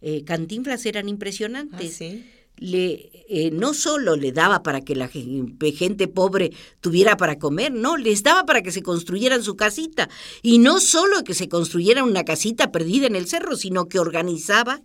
eh, 0.00 0.24
Cantinflas 0.24 0.84
eran 0.86 1.08
impresionantes. 1.08 2.00
Ah, 2.02 2.14
le, 2.56 3.10
eh, 3.28 3.50
no 3.52 3.74
solo 3.74 4.16
le 4.16 4.32
daba 4.32 4.62
para 4.62 4.80
que 4.80 4.94
la 4.94 5.08
gente 5.08 6.08
pobre 6.08 6.52
tuviera 6.80 7.16
para 7.16 7.38
comer, 7.38 7.72
no, 7.72 7.96
les 7.96 8.22
daba 8.22 8.44
para 8.44 8.62
que 8.62 8.72
se 8.72 8.82
construyeran 8.82 9.42
su 9.42 9.56
casita. 9.56 10.08
Y 10.42 10.58
no 10.58 10.80
solo 10.80 11.24
que 11.24 11.34
se 11.34 11.48
construyera 11.48 12.04
una 12.04 12.24
casita 12.24 12.70
perdida 12.70 13.06
en 13.06 13.16
el 13.16 13.26
cerro, 13.26 13.56
sino 13.56 13.88
que 13.88 13.98
organizaba 13.98 14.82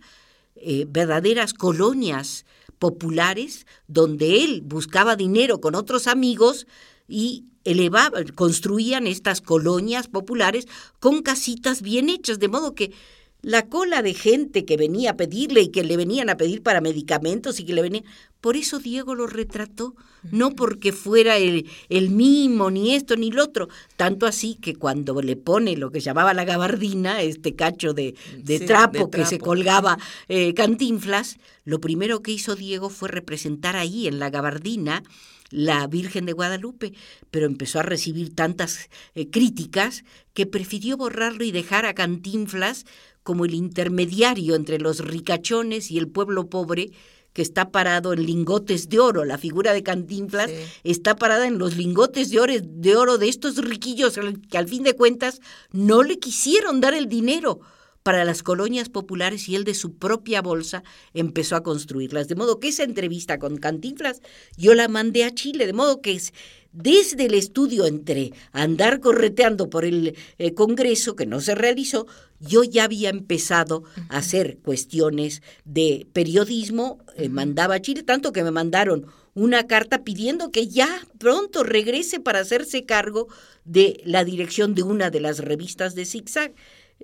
eh, 0.56 0.86
verdaderas 0.88 1.54
colonias 1.54 2.44
populares 2.78 3.66
donde 3.86 4.42
él 4.42 4.62
buscaba 4.64 5.14
dinero 5.14 5.60
con 5.60 5.74
otros 5.74 6.06
amigos 6.06 6.66
y 7.06 7.44
elevaba, 7.64 8.20
construían 8.34 9.06
estas 9.06 9.40
colonias 9.40 10.08
populares 10.08 10.66
con 10.98 11.22
casitas 11.22 11.82
bien 11.82 12.08
hechas, 12.08 12.38
de 12.38 12.48
modo 12.48 12.74
que 12.74 12.92
la 13.42 13.66
cola 13.66 14.02
de 14.02 14.14
gente 14.14 14.64
que 14.64 14.76
venía 14.76 15.12
a 15.12 15.16
pedirle 15.16 15.62
y 15.62 15.68
que 15.68 15.84
le 15.84 15.96
venían 15.96 16.30
a 16.30 16.36
pedir 16.36 16.62
para 16.62 16.80
medicamentos 16.80 17.60
y 17.60 17.64
que 17.64 17.74
le 17.74 17.82
venían. 17.82 18.04
Por 18.40 18.56
eso 18.56 18.78
Diego 18.78 19.14
lo 19.14 19.26
retrató, 19.26 19.94
no 20.30 20.50
porque 20.54 20.92
fuera 20.92 21.36
el, 21.36 21.68
el 21.90 22.10
mimo, 22.10 22.70
ni 22.70 22.94
esto, 22.94 23.16
ni 23.16 23.30
lo 23.30 23.44
otro. 23.44 23.68
Tanto 23.96 24.26
así 24.26 24.54
que 24.54 24.74
cuando 24.74 25.20
le 25.20 25.36
pone 25.36 25.76
lo 25.76 25.90
que 25.90 26.00
llamaba 26.00 26.32
la 26.32 26.44
gabardina, 26.44 27.20
este 27.20 27.54
cacho 27.54 27.92
de, 27.92 28.14
de, 28.38 28.60
trapo, 28.60 29.10
que 29.10 29.26
se 29.26 29.38
colgaba 29.38 29.98
eh, 30.28 30.54
cantinflas, 30.54 31.36
lo 31.64 31.80
primero 31.80 32.22
que 32.22 32.32
hizo 32.32 32.56
Diego 32.56 32.88
fue 32.88 33.10
representar 33.10 33.76
ahí 33.76 34.06
en 34.06 34.18
la 34.18 34.30
gabardina 34.30 35.02
la 35.50 35.86
Virgen 35.88 36.26
de 36.26 36.32
Guadalupe, 36.32 36.94
pero 37.30 37.46
empezó 37.46 37.80
a 37.80 37.82
recibir 37.82 38.34
tantas 38.34 38.88
eh, 39.14 39.28
críticas 39.30 40.04
que 40.32 40.46
prefirió 40.46 40.96
borrarlo 40.96 41.44
y 41.44 41.50
dejar 41.50 41.86
a 41.86 41.94
Cantinflas 41.94 42.86
como 43.22 43.44
el 43.44 43.54
intermediario 43.54 44.54
entre 44.54 44.78
los 44.78 45.00
ricachones 45.00 45.90
y 45.90 45.98
el 45.98 46.08
pueblo 46.08 46.48
pobre 46.48 46.90
que 47.32 47.42
está 47.42 47.70
parado 47.70 48.12
en 48.12 48.26
lingotes 48.26 48.88
de 48.88 48.98
oro. 48.98 49.24
La 49.24 49.38
figura 49.38 49.72
de 49.72 49.82
Cantinflas 49.82 50.50
está 50.82 51.16
parada 51.16 51.46
en 51.46 51.58
los 51.58 51.76
lingotes 51.76 52.30
de 52.30 52.40
oro, 52.40 52.54
de 52.60 52.96
oro 52.96 53.18
de 53.18 53.28
estos 53.28 53.56
riquillos 53.56 54.18
que 54.50 54.58
al 54.58 54.68
fin 54.68 54.82
de 54.82 54.96
cuentas 54.96 55.40
no 55.70 56.02
le 56.02 56.18
quisieron 56.18 56.80
dar 56.80 56.94
el 56.94 57.08
dinero 57.08 57.60
para 58.02 58.24
las 58.24 58.42
colonias 58.42 58.88
populares 58.88 59.48
y 59.48 59.56
él 59.56 59.64
de 59.64 59.74
su 59.74 59.96
propia 59.96 60.40
bolsa 60.40 60.82
empezó 61.12 61.56
a 61.56 61.62
construirlas. 61.62 62.28
De 62.28 62.34
modo 62.34 62.58
que 62.58 62.68
esa 62.68 62.82
entrevista 62.82 63.38
con 63.38 63.58
Cantinflas 63.58 64.22
yo 64.56 64.74
la 64.74 64.88
mandé 64.88 65.24
a 65.24 65.34
Chile, 65.34 65.66
de 65.66 65.72
modo 65.72 66.00
que 66.00 66.12
es, 66.12 66.32
desde 66.72 67.26
el 67.26 67.34
estudio 67.34 67.86
entre 67.86 68.32
andar 68.52 69.00
correteando 69.00 69.70
por 69.70 69.84
el 69.84 70.16
eh, 70.38 70.54
Congreso, 70.54 71.16
que 71.16 71.26
no 71.26 71.40
se 71.40 71.54
realizó, 71.54 72.06
yo 72.38 72.64
ya 72.64 72.84
había 72.84 73.10
empezado 73.10 73.84
a 74.08 74.18
hacer 74.18 74.58
cuestiones 74.58 75.42
de 75.64 76.06
periodismo, 76.12 76.98
eh, 77.16 77.28
mandaba 77.28 77.76
a 77.76 77.80
Chile, 77.80 78.02
tanto 78.02 78.32
que 78.32 78.44
me 78.44 78.50
mandaron 78.50 79.06
una 79.34 79.66
carta 79.66 80.04
pidiendo 80.04 80.50
que 80.50 80.68
ya 80.68 80.88
pronto 81.18 81.62
regrese 81.62 82.20
para 82.20 82.40
hacerse 82.40 82.84
cargo 82.84 83.28
de 83.64 84.00
la 84.04 84.24
dirección 84.24 84.74
de 84.74 84.82
una 84.82 85.10
de 85.10 85.20
las 85.20 85.38
revistas 85.38 85.94
de 85.94 86.04
ZigZag. 86.04 86.54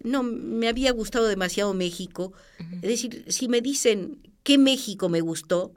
No, 0.03 0.23
me 0.23 0.69
había 0.69 0.93
gustado 0.93 1.27
demasiado 1.27 1.73
México. 1.73 2.33
Es 2.83 2.83
decir, 2.83 3.25
si 3.29 3.49
me 3.49 3.61
dicen 3.61 4.19
qué 4.43 4.59
México 4.59 5.09
me 5.09 5.21
gustó, 5.21 5.73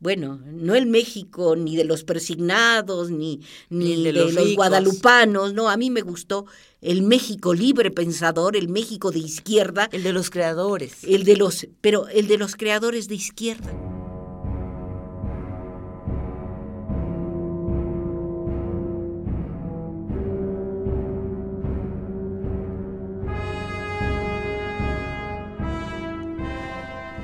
bueno, 0.00 0.40
no 0.44 0.74
el 0.74 0.86
México 0.86 1.56
ni 1.56 1.76
de 1.76 1.84
los 1.84 2.04
persignados, 2.04 3.10
ni, 3.10 3.40
ni, 3.70 4.02
de 4.02 4.12
de, 4.12 4.12
los 4.12 4.32
los, 4.34 4.44
ricos. 4.44 4.56
guadalupanos, 4.56 5.54
no, 5.54 5.70
a 5.70 5.76
mí 5.76 5.90
me 5.90 6.02
gustó 6.02 6.46
el 6.80 7.02
México 7.02 7.54
libre 7.54 7.90
pensador, 7.90 8.56
el 8.56 8.68
México 8.68 9.10
de 9.10 9.20
izquierda, 9.20 9.88
El 9.92 10.02
de 10.02 10.12
los 10.12 10.30
creadores. 10.30 11.04
el 11.04 11.24
de 11.24 11.36
los, 11.36 11.66
pero 11.80 12.08
el 12.08 12.28
de 12.28 12.36
los 12.36 12.56
creadores 12.56 13.08
de 13.08 13.14
izquierda. 13.14 13.93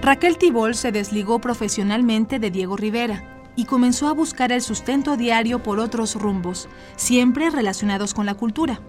Raquel 0.02 0.38
Tibol 0.38 0.74
se 0.74 0.92
desligó 0.92 1.40
profesionalmente 1.40 2.38
de 2.38 2.50
Diego 2.50 2.76
Rivera 2.76 3.22
y 3.54 3.66
comenzó 3.66 4.08
a 4.08 4.14
buscar 4.14 4.50
el 4.50 4.62
sustento 4.62 5.18
diario 5.18 5.62
por 5.62 5.78
otros 5.78 6.14
rumbos, 6.14 6.70
siempre 6.96 7.50
relacionados 7.50 8.14
con 8.14 8.24
la 8.24 8.34
cultura. 8.34 8.80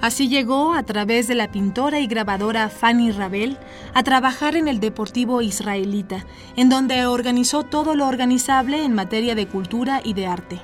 Así 0.00 0.28
llegó, 0.28 0.72
a 0.72 0.82
través 0.82 1.26
de 1.26 1.34
la 1.34 1.50
pintora 1.50 2.00
y 2.00 2.06
grabadora 2.06 2.70
Fanny 2.70 3.10
Rabel, 3.12 3.58
a 3.92 4.02
trabajar 4.02 4.56
en 4.56 4.68
el 4.68 4.80
Deportivo 4.80 5.42
Israelita, 5.42 6.24
en 6.56 6.70
donde 6.70 7.04
organizó 7.04 7.62
todo 7.62 7.94
lo 7.94 8.06
organizable 8.06 8.82
en 8.82 8.94
materia 8.94 9.34
de 9.34 9.46
cultura 9.46 10.00
y 10.02 10.14
de 10.14 10.26
arte. 10.26 10.60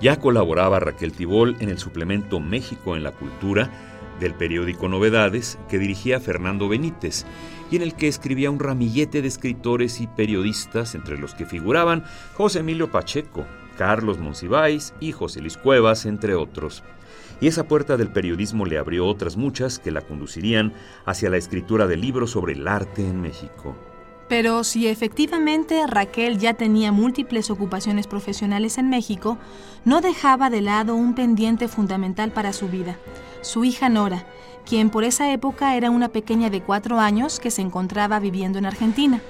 Ya 0.00 0.18
colaboraba 0.20 0.80
Raquel 0.80 1.12
Tibol 1.12 1.56
en 1.60 1.68
el 1.68 1.78
suplemento 1.78 2.40
México 2.40 2.96
en 2.96 3.04
la 3.04 3.12
Cultura 3.12 3.70
del 4.20 4.34
periódico 4.34 4.88
Novedades 4.88 5.58
que 5.68 5.78
dirigía 5.78 6.20
Fernando 6.20 6.68
Benítez 6.68 7.24
y 7.70 7.76
en 7.76 7.82
el 7.82 7.94
que 7.94 8.08
escribía 8.08 8.50
un 8.50 8.60
ramillete 8.60 9.22
de 9.22 9.28
escritores 9.28 10.00
y 10.00 10.06
periodistas 10.06 10.94
entre 10.94 11.18
los 11.18 11.34
que 11.34 11.46
figuraban 11.46 12.04
José 12.34 12.60
Emilio 12.60 12.90
Pacheco, 12.90 13.46
Carlos 13.76 14.18
Monsiváis 14.18 14.94
y 15.00 15.12
José 15.12 15.40
Luis 15.40 15.56
Cuevas, 15.56 16.06
entre 16.06 16.34
otros. 16.34 16.82
Y 17.40 17.46
esa 17.46 17.68
puerta 17.68 17.96
del 17.96 18.08
periodismo 18.08 18.66
le 18.66 18.78
abrió 18.78 19.06
otras 19.06 19.36
muchas 19.36 19.78
que 19.78 19.92
la 19.92 20.00
conducirían 20.00 20.72
hacia 21.06 21.30
la 21.30 21.36
escritura 21.36 21.86
de 21.86 21.96
libros 21.96 22.32
sobre 22.32 22.54
el 22.54 22.66
arte 22.66 23.02
en 23.02 23.20
México. 23.20 23.76
Pero 24.28 24.62
si 24.62 24.86
efectivamente 24.88 25.86
Raquel 25.86 26.38
ya 26.38 26.54
tenía 26.54 26.92
múltiples 26.92 27.50
ocupaciones 27.50 28.06
profesionales 28.06 28.76
en 28.76 28.90
México, 28.90 29.38
no 29.84 30.00
dejaba 30.00 30.50
de 30.50 30.60
lado 30.60 30.94
un 30.94 31.14
pendiente 31.14 31.66
fundamental 31.66 32.30
para 32.30 32.52
su 32.52 32.68
vida, 32.68 32.98
su 33.40 33.64
hija 33.64 33.88
Nora, 33.88 34.26
quien 34.66 34.90
por 34.90 35.04
esa 35.04 35.32
época 35.32 35.76
era 35.76 35.90
una 35.90 36.10
pequeña 36.10 36.50
de 36.50 36.62
cuatro 36.62 37.00
años 37.00 37.40
que 37.40 37.50
se 37.50 37.62
encontraba 37.62 38.20
viviendo 38.20 38.58
en 38.58 38.66
Argentina. 38.66 39.22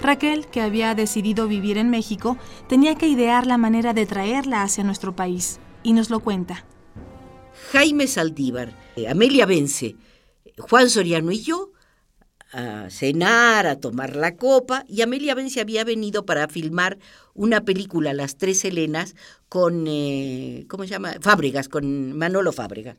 Raquel, 0.00 0.46
que 0.46 0.60
había 0.60 0.94
decidido 0.94 1.48
vivir 1.48 1.78
en 1.78 1.90
México, 1.90 2.36
tenía 2.68 2.94
que 2.94 3.08
idear 3.08 3.46
la 3.46 3.58
manera 3.58 3.92
de 3.92 4.06
traerla 4.06 4.62
hacia 4.62 4.84
nuestro 4.84 5.16
país, 5.16 5.58
y 5.82 5.92
nos 5.92 6.10
lo 6.10 6.20
cuenta. 6.20 6.64
Jaime 7.72 8.06
Saldívar, 8.06 8.72
eh, 8.96 9.08
Amelia 9.08 9.46
Vence, 9.46 9.96
Juan 10.58 10.88
Soriano 10.90 11.32
y 11.32 11.40
yo 11.40 11.73
a 12.54 12.88
cenar, 12.88 13.66
a 13.66 13.80
tomar 13.80 14.14
la 14.16 14.36
copa, 14.36 14.84
y 14.88 15.02
Amelia 15.02 15.34
Vence 15.34 15.60
había 15.60 15.84
venido 15.84 16.24
para 16.24 16.48
filmar 16.48 16.98
una 17.34 17.64
película, 17.64 18.12
Las 18.12 18.36
Tres 18.36 18.64
Helenas, 18.64 19.16
con, 19.48 19.86
eh, 19.88 20.64
¿cómo 20.68 20.84
se 20.84 20.90
llama? 20.90 21.14
Fábregas, 21.20 21.68
con 21.68 22.12
Manolo 22.16 22.52
Fábregas. 22.52 22.96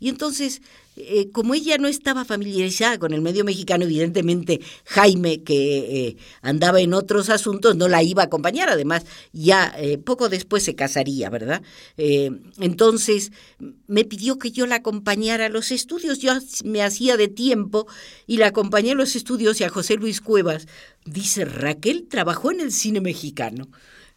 Y 0.00 0.08
entonces, 0.08 0.62
eh, 0.96 1.30
como 1.30 1.54
ella 1.54 1.78
no 1.78 1.88
estaba 1.88 2.24
familiarizada 2.24 2.98
con 2.98 3.12
el 3.12 3.20
medio 3.20 3.44
mexicano, 3.44 3.84
evidentemente 3.84 4.60
Jaime, 4.86 5.42
que 5.42 6.08
eh, 6.08 6.16
andaba 6.42 6.80
en 6.80 6.94
otros 6.94 7.30
asuntos, 7.30 7.76
no 7.76 7.86
la 7.86 8.02
iba 8.02 8.22
a 8.22 8.26
acompañar. 8.26 8.68
Además, 8.70 9.04
ya 9.32 9.72
eh, 9.78 9.98
poco 9.98 10.28
después 10.28 10.62
se 10.62 10.74
casaría, 10.74 11.30
¿verdad? 11.30 11.62
Eh, 11.96 12.30
entonces, 12.58 13.30
me 13.86 14.04
pidió 14.04 14.38
que 14.38 14.50
yo 14.50 14.66
la 14.66 14.76
acompañara 14.76 15.46
a 15.46 15.50
los 15.50 15.70
estudios. 15.70 16.18
Yo 16.18 16.32
me 16.64 16.82
hacía 16.82 17.16
de 17.16 17.28
tiempo 17.28 17.86
y 18.26 18.38
la 18.38 18.48
acompañé 18.48 18.92
a 18.92 18.96
los 18.96 19.16
estudios 19.16 19.60
y 19.60 19.64
a 19.64 19.68
José 19.68 19.96
Luis 19.96 20.20
Cuevas. 20.20 20.66
Dice, 21.04 21.44
Raquel 21.44 22.06
trabajó 22.08 22.50
en 22.50 22.60
el 22.60 22.72
cine 22.72 23.00
mexicano. 23.00 23.68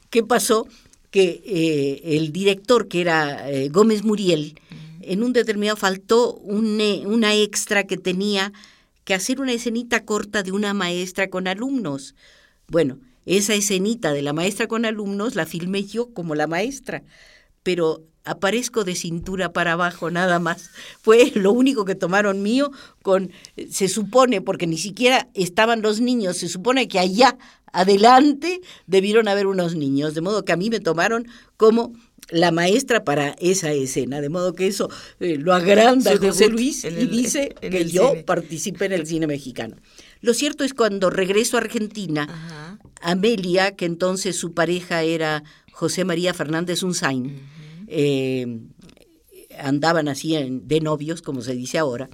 ¿Qué 0.09 0.23
pasó? 0.23 0.67
Que 1.11 1.43
eh, 1.45 2.17
el 2.17 2.31
director, 2.31 2.87
que 2.87 3.01
era 3.01 3.45
Gómez 3.69 4.03
Muriel, 4.03 4.55
en 5.07 5.23
un 5.23 5.33
determinado 5.33 5.77
faltó 5.77 6.41
eh, 6.47 7.03
una 7.05 7.35
extra 7.35 7.85
que 7.85 7.97
tenía 7.97 8.53
que 9.03 9.13
hacer 9.13 9.41
una 9.41 9.53
escenita 9.53 10.05
corta 10.05 10.43
de 10.43 10.51
una 10.51 10.73
maestra 10.73 11.29
con 11.29 11.47
alumnos. 11.47 12.15
Bueno, 12.67 12.99
esa 13.25 13.53
escenita 13.53 14.13
de 14.13 14.21
la 14.21 14.33
maestra 14.33 14.67
con 14.67 14.85
alumnos 14.85 15.35
la 15.35 15.45
filmé 15.45 15.83
yo 15.83 16.13
como 16.13 16.35
la 16.35 16.47
maestra, 16.47 17.03
pero 17.63 18.03
aparezco 18.25 18.83
de 18.83 18.95
cintura 18.95 19.51
para 19.51 19.73
abajo 19.73 20.11
nada 20.11 20.39
más. 20.39 20.71
Fue 21.01 21.31
lo 21.35 21.51
único 21.51 21.85
que 21.85 21.95
tomaron 21.95 22.41
mío 22.41 22.71
con, 23.01 23.31
se 23.69 23.87
supone, 23.87 24.41
porque 24.41 24.67
ni 24.67 24.77
siquiera 24.77 25.29
estaban 25.33 25.81
los 25.81 25.99
niños, 25.99 26.37
se 26.37 26.49
supone 26.49 26.87
que 26.87 26.99
allá 26.99 27.37
adelante 27.71 28.61
debieron 28.85 29.27
haber 29.27 29.47
unos 29.47 29.75
niños, 29.75 30.13
de 30.13 30.21
modo 30.21 30.45
que 30.45 30.53
a 30.53 30.57
mí 30.57 30.69
me 30.69 30.79
tomaron 30.79 31.27
como 31.57 31.93
la 32.29 32.51
maestra 32.51 33.03
para 33.03 33.35
esa 33.39 33.71
escena, 33.71 34.21
de 34.21 34.29
modo 34.29 34.53
que 34.53 34.67
eso 34.67 34.89
eh, 35.19 35.37
lo 35.37 35.53
agranda 35.53 36.13
Su 36.13 36.19
José 36.21 36.49
Luis 36.49 36.83
y 36.85 36.89
dice 37.07 37.53
en 37.61 37.71
que 37.71 37.81
el 37.81 37.91
yo 37.91 38.09
cine. 38.11 38.23
participé 38.23 38.85
en 38.85 38.93
el 38.93 39.05
cine 39.07 39.27
mexicano. 39.27 39.75
Lo 40.21 40.33
cierto 40.33 40.63
es 40.63 40.73
cuando 40.73 41.09
regreso 41.09 41.57
a 41.57 41.61
Argentina, 41.61 42.23
Ajá. 42.29 42.79
Amelia, 43.01 43.75
que 43.75 43.85
entonces 43.85 44.35
su 44.37 44.53
pareja 44.53 45.03
era 45.03 45.43
José 45.73 46.05
María 46.05 46.33
Fernández 46.33 46.81
Unzain, 46.83 47.41
eh, 47.87 48.47
andaban 49.59 50.07
así 50.07 50.35
en- 50.35 50.67
de 50.67 50.79
novios, 50.79 51.21
como 51.21 51.41
se 51.41 51.53
dice 51.53 51.77
ahora, 51.77 52.09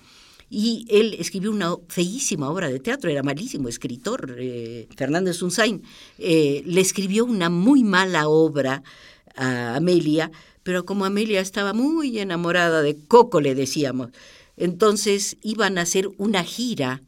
y 0.49 0.85
él 0.89 1.15
escribió 1.19 1.51
una 1.51 1.75
feísima 1.87 2.49
obra 2.49 2.69
de 2.69 2.79
teatro, 2.79 3.11
era 3.11 3.21
malísimo 3.21 3.69
escritor, 3.69 4.35
eh, 4.39 4.87
Fernández 4.97 5.41
Unzain, 5.43 5.83
le 6.17 6.81
escribió 6.81 7.23
una 7.25 7.49
muy 7.51 7.83
mala 7.83 8.27
obra 8.27 8.81
a 9.39 9.77
Amelia, 9.77 10.31
pero 10.63 10.85
como 10.85 11.05
Amelia 11.05 11.39
estaba 11.39 11.73
muy 11.73 12.19
enamorada 12.19 12.81
de 12.81 12.97
Coco, 13.07 13.39
le 13.39 13.55
decíamos, 13.55 14.09
entonces 14.57 15.37
iban 15.41 15.77
a 15.77 15.81
hacer 15.81 16.09
una 16.17 16.43
gira 16.43 17.01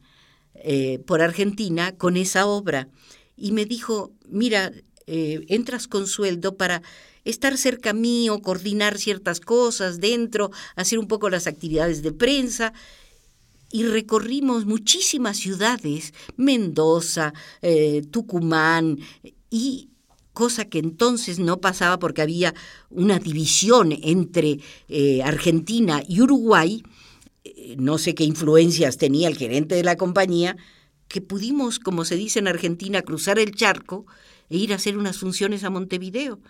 eh, 0.54 0.98
por 1.06 1.20
Argentina 1.20 1.92
con 1.96 2.16
esa 2.16 2.46
obra. 2.46 2.88
Y 3.36 3.52
me 3.52 3.66
dijo, 3.66 4.12
mira, 4.26 4.72
eh, 5.06 5.44
entras 5.48 5.86
con 5.86 6.06
sueldo 6.06 6.56
para 6.56 6.82
estar 7.24 7.58
cerca 7.58 7.92
mío, 7.92 8.40
coordinar 8.40 8.96
ciertas 8.98 9.40
cosas 9.40 10.00
dentro, 10.00 10.50
hacer 10.74 10.98
un 10.98 11.06
poco 11.06 11.28
las 11.28 11.46
actividades 11.46 12.02
de 12.02 12.12
prensa. 12.12 12.72
Y 13.70 13.84
recorrimos 13.84 14.64
muchísimas 14.64 15.36
ciudades, 15.36 16.14
Mendoza, 16.36 17.34
eh, 17.60 18.02
Tucumán, 18.10 18.98
y 19.50 19.91
cosa 20.32 20.64
que 20.64 20.78
entonces 20.78 21.38
no 21.38 21.60
pasaba 21.60 21.98
porque 21.98 22.22
había 22.22 22.54
una 22.90 23.18
división 23.18 23.92
entre 24.02 24.60
eh, 24.88 25.22
Argentina 25.22 26.02
y 26.06 26.20
Uruguay, 26.20 26.82
eh, 27.44 27.76
no 27.78 27.98
sé 27.98 28.14
qué 28.14 28.24
influencias 28.24 28.96
tenía 28.96 29.28
el 29.28 29.36
gerente 29.36 29.74
de 29.74 29.84
la 29.84 29.96
compañía, 29.96 30.56
que 31.08 31.20
pudimos, 31.20 31.78
como 31.78 32.04
se 32.04 32.16
dice 32.16 32.38
en 32.38 32.48
Argentina, 32.48 33.02
cruzar 33.02 33.38
el 33.38 33.54
charco 33.54 34.06
e 34.48 34.56
ir 34.56 34.72
a 34.72 34.76
hacer 34.76 34.96
unas 34.96 35.18
funciones 35.18 35.64
a 35.64 35.70
Montevideo. 35.70 36.40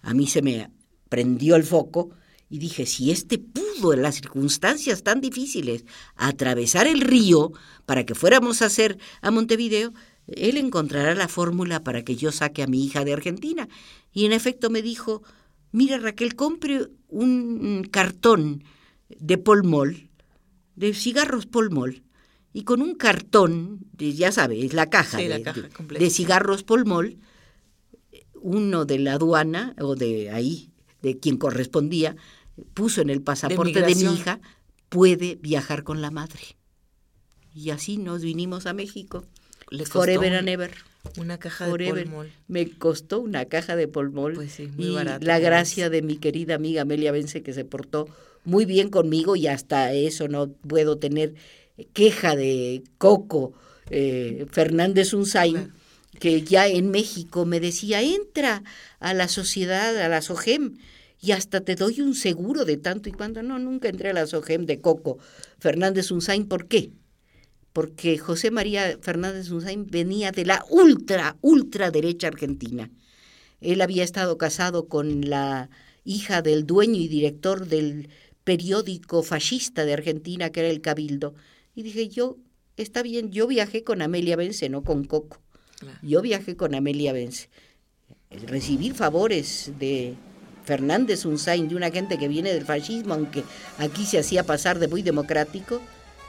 A 0.00 0.14
mí 0.14 0.26
se 0.26 0.42
me 0.42 0.70
prendió 1.08 1.56
el 1.56 1.64
foco 1.64 2.10
y 2.50 2.58
dije, 2.58 2.86
si 2.86 3.10
este 3.10 3.38
pudo 3.38 3.92
en 3.92 4.02
las 4.02 4.14
circunstancias 4.14 5.02
tan 5.02 5.20
difíciles 5.20 5.84
atravesar 6.16 6.86
el 6.86 7.02
río 7.02 7.52
para 7.84 8.06
que 8.06 8.14
fuéramos 8.14 8.62
a 8.62 8.66
hacer 8.66 8.98
a 9.20 9.30
Montevideo, 9.30 9.92
él 10.28 10.56
encontrará 10.56 11.14
la 11.14 11.28
fórmula 11.28 11.82
para 11.82 12.02
que 12.04 12.16
yo 12.16 12.32
saque 12.32 12.62
a 12.62 12.66
mi 12.66 12.84
hija 12.84 13.04
de 13.04 13.12
Argentina. 13.12 13.68
Y 14.12 14.24
en 14.26 14.32
efecto 14.32 14.70
me 14.70 14.82
dijo, 14.82 15.22
mira 15.72 15.98
Raquel, 15.98 16.34
compre 16.36 16.88
un 17.08 17.88
cartón 17.90 18.64
de 19.08 19.38
polmol, 19.38 20.08
de 20.76 20.92
cigarros 20.94 21.46
polmol, 21.46 22.02
y 22.52 22.62
con 22.64 22.82
un 22.82 22.94
cartón, 22.94 23.80
de- 23.92 24.12
ya 24.14 24.32
sabes, 24.32 24.64
es 24.64 24.72
la 24.74 24.90
caja, 24.90 25.18
Sí, 25.18 25.24
de, 25.24 25.28
la 25.30 25.42
caja 25.42 25.68
de- 25.98 26.10
cigarros 26.10 26.62
polmol, 26.62 27.18
uno 28.40 28.84
de 28.84 28.98
la 28.98 29.14
aduana 29.14 29.74
o 29.80 29.94
de 29.96 30.30
ahí, 30.30 30.70
de 31.02 31.18
quien 31.18 31.36
correspondía, 31.36 32.16
puso 32.74 33.00
en 33.02 33.10
el 33.10 33.22
pasaporte 33.22 33.80
de, 33.82 33.94
mi 33.94 34.02
hija, 34.14 34.40
puede 34.88 35.36
viajar 35.36 35.84
con 35.84 36.00
la 36.02 36.10
madre. 36.10 36.40
Y 37.54 37.70
así 37.70 37.96
nos 37.98 38.22
vinimos 38.22 38.66
a 38.66 38.72
México. 38.72 39.24
Le 39.70 39.84
costó 39.84 40.00
Forever 40.00 40.32
un- 40.32 40.38
and 40.38 40.48
ever. 40.48 40.70
Una 41.16 41.38
caja 41.38 41.66
de 41.66 41.88
polmol. 41.90 42.30
Me 42.48 42.68
costó 42.70 43.20
una 43.20 43.44
caja 43.46 43.76
de 43.76 43.88
polmol. 43.88 44.34
Pues 44.34 44.52
sí, 44.52 44.68
muy 44.76 44.86
y 44.88 44.94
barato, 44.94 45.24
la 45.24 45.38
gracia 45.38 45.90
de 45.90 46.02
mi 46.02 46.16
querida 46.16 46.54
amiga 46.54 46.82
Amelia 46.82 47.12
Vence, 47.12 47.42
que 47.42 47.52
se 47.54 47.64
portó 47.64 48.08
muy 48.44 48.64
bien 48.64 48.90
conmigo 48.90 49.36
y 49.36 49.46
hasta 49.46 49.92
eso 49.92 50.28
no 50.28 50.48
puedo 50.50 50.98
tener 50.98 51.34
queja 51.92 52.34
de 52.36 52.82
Coco 52.98 53.52
eh, 53.90 54.46
Fernández 54.50 55.12
Unzain. 55.14 55.54
Claro. 55.54 55.72
que 56.18 56.42
ya 56.42 56.66
en 56.66 56.90
México 56.90 57.44
me 57.46 57.60
decía, 57.60 58.02
entra 58.02 58.64
a 58.98 59.14
la 59.14 59.28
sociedad, 59.28 59.96
a 60.02 60.08
la 60.08 60.20
SOGEM, 60.20 60.76
y 61.20 61.30
hasta 61.30 61.60
te 61.60 61.76
doy 61.76 62.00
un 62.00 62.14
seguro 62.16 62.64
de 62.64 62.76
tanto 62.76 63.08
y 63.08 63.12
cuando. 63.12 63.42
No, 63.44 63.58
nunca 63.60 63.88
entré 63.88 64.10
a 64.10 64.12
la 64.14 64.26
SOGEM 64.26 64.66
de 64.66 64.80
Coco 64.80 65.18
Fernández 65.60 66.10
Unzain. 66.10 66.46
¿Por 66.48 66.66
qué? 66.66 66.90
Porque 67.72 68.18
José 68.18 68.50
María 68.50 68.98
Fernández 69.00 69.50
Unzain 69.50 69.86
venía 69.86 70.32
de 70.32 70.44
la 70.44 70.64
ultra, 70.70 71.36
ultra 71.40 71.90
derecha 71.90 72.28
argentina. 72.28 72.90
Él 73.60 73.80
había 73.80 74.04
estado 74.04 74.38
casado 74.38 74.88
con 74.88 75.28
la 75.28 75.68
hija 76.04 76.42
del 76.42 76.66
dueño 76.66 76.96
y 76.96 77.08
director 77.08 77.66
del 77.66 78.08
periódico 78.44 79.22
fascista 79.22 79.84
de 79.84 79.92
Argentina, 79.92 80.50
que 80.50 80.60
era 80.60 80.70
el 80.70 80.80
Cabildo. 80.80 81.34
Y 81.74 81.82
dije, 81.82 82.08
yo, 82.08 82.38
está 82.76 83.02
bien, 83.02 83.30
yo 83.30 83.46
viajé 83.46 83.84
con 83.84 84.00
Amelia 84.00 84.36
Vence, 84.36 84.68
no 84.68 84.82
con 84.82 85.04
Coco. 85.04 85.38
Yo 86.02 86.22
viajé 86.22 86.56
con 86.56 86.74
Amelia 86.74 87.12
Vence. 87.12 87.50
Recibir 88.30 88.94
favores 88.94 89.72
de 89.78 90.14
Fernández 90.64 91.24
Unzain, 91.24 91.68
de 91.68 91.76
una 91.76 91.90
gente 91.90 92.18
que 92.18 92.28
viene 92.28 92.52
del 92.52 92.64
fascismo, 92.64 93.14
aunque 93.14 93.44
aquí 93.78 94.04
se 94.04 94.18
hacía 94.18 94.44
pasar 94.44 94.78
de 94.78 94.88
muy 94.88 95.02
democrático, 95.02 95.80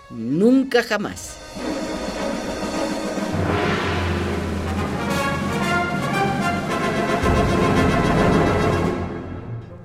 nunca 0.10 0.84
jamás. 0.84 1.38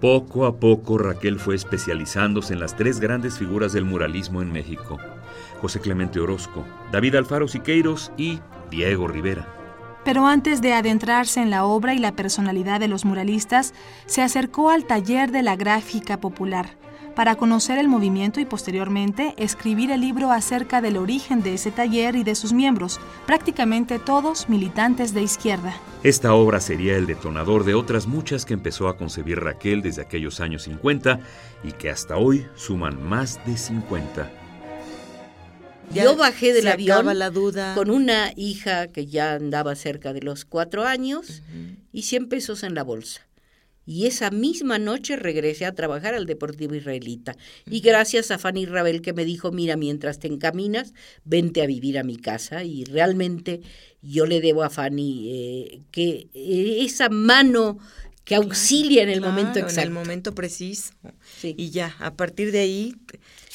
Poco 0.00 0.44
a 0.44 0.60
poco 0.60 0.98
Raquel 0.98 1.38
fue 1.40 1.54
especializándose 1.54 2.52
en 2.52 2.60
las 2.60 2.76
tres 2.76 3.00
grandes 3.00 3.38
figuras 3.38 3.72
del 3.72 3.86
muralismo 3.86 4.42
en 4.42 4.52
México, 4.52 4.98
José 5.62 5.80
Clemente 5.80 6.20
Orozco, 6.20 6.66
David 6.92 7.14
Alfaro 7.14 7.48
Siqueiros 7.48 8.12
y 8.18 8.38
Diego 8.70 9.08
Rivera. 9.08 9.63
Pero 10.04 10.26
antes 10.26 10.60
de 10.60 10.74
adentrarse 10.74 11.40
en 11.40 11.50
la 11.50 11.64
obra 11.64 11.94
y 11.94 11.98
la 11.98 12.12
personalidad 12.12 12.80
de 12.80 12.88
los 12.88 13.04
muralistas, 13.04 13.74
se 14.06 14.22
acercó 14.22 14.70
al 14.70 14.84
taller 14.84 15.30
de 15.30 15.42
la 15.42 15.56
gráfica 15.56 16.20
popular 16.20 16.76
para 17.14 17.36
conocer 17.36 17.78
el 17.78 17.88
movimiento 17.88 18.40
y 18.40 18.44
posteriormente 18.44 19.34
escribir 19.36 19.90
el 19.90 20.00
libro 20.00 20.30
acerca 20.30 20.80
del 20.80 20.96
origen 20.96 21.42
de 21.42 21.54
ese 21.54 21.70
taller 21.70 22.16
y 22.16 22.24
de 22.24 22.34
sus 22.34 22.52
miembros, 22.52 23.00
prácticamente 23.26 23.98
todos 23.98 24.48
militantes 24.48 25.14
de 25.14 25.22
izquierda. 25.22 25.74
Esta 26.02 26.34
obra 26.34 26.60
sería 26.60 26.96
el 26.96 27.06
detonador 27.06 27.64
de 27.64 27.74
otras 27.74 28.06
muchas 28.06 28.44
que 28.44 28.54
empezó 28.54 28.88
a 28.88 28.96
concebir 28.96 29.40
Raquel 29.40 29.82
desde 29.82 30.02
aquellos 30.02 30.40
años 30.40 30.64
50 30.64 31.20
y 31.62 31.72
que 31.72 31.90
hasta 31.90 32.16
hoy 32.16 32.46
suman 32.54 33.02
más 33.02 33.40
de 33.46 33.56
50. 33.56 34.43
Yo 35.92 36.16
bajé 36.16 36.52
del 36.52 36.68
avión 36.68 37.06
con 37.74 37.90
una 37.90 38.32
hija 38.36 38.88
que 38.88 39.06
ya 39.06 39.34
andaba 39.34 39.74
cerca 39.74 40.12
de 40.12 40.22
los 40.22 40.44
cuatro 40.44 40.84
años 40.84 41.42
y 41.92 42.02
100 42.02 42.28
pesos 42.28 42.62
en 42.62 42.74
la 42.74 42.82
bolsa. 42.82 43.26
Y 43.86 44.06
esa 44.06 44.30
misma 44.30 44.78
noche 44.78 45.16
regresé 45.16 45.66
a 45.66 45.74
trabajar 45.74 46.14
al 46.14 46.24
Deportivo 46.24 46.74
Israelita. 46.74 47.36
Y 47.70 47.80
gracias 47.80 48.30
a 48.30 48.38
Fanny 48.38 48.64
Rabel 48.64 49.02
que 49.02 49.12
me 49.12 49.26
dijo, 49.26 49.52
mira, 49.52 49.76
mientras 49.76 50.18
te 50.18 50.26
encaminas, 50.26 50.94
vente 51.24 51.62
a 51.62 51.66
vivir 51.66 51.98
a 51.98 52.02
mi 52.02 52.16
casa. 52.16 52.64
Y 52.64 52.84
realmente 52.84 53.60
yo 54.00 54.24
le 54.24 54.40
debo 54.40 54.62
a 54.62 54.70
Fanny 54.70 55.28
eh, 55.30 55.80
que 55.90 56.28
eh, 56.32 56.78
esa 56.80 57.10
mano 57.10 57.78
que 58.24 58.34
auxilia 58.34 59.02
en 59.02 59.10
el 59.10 59.20
momento 59.20 59.58
exacto. 59.58 59.80
En 59.82 59.88
el 59.88 59.92
momento 59.92 60.34
preciso. 60.34 60.94
Y 61.42 61.68
ya, 61.68 61.94
a 61.98 62.14
partir 62.14 62.52
de 62.52 62.60
ahí, 62.60 62.94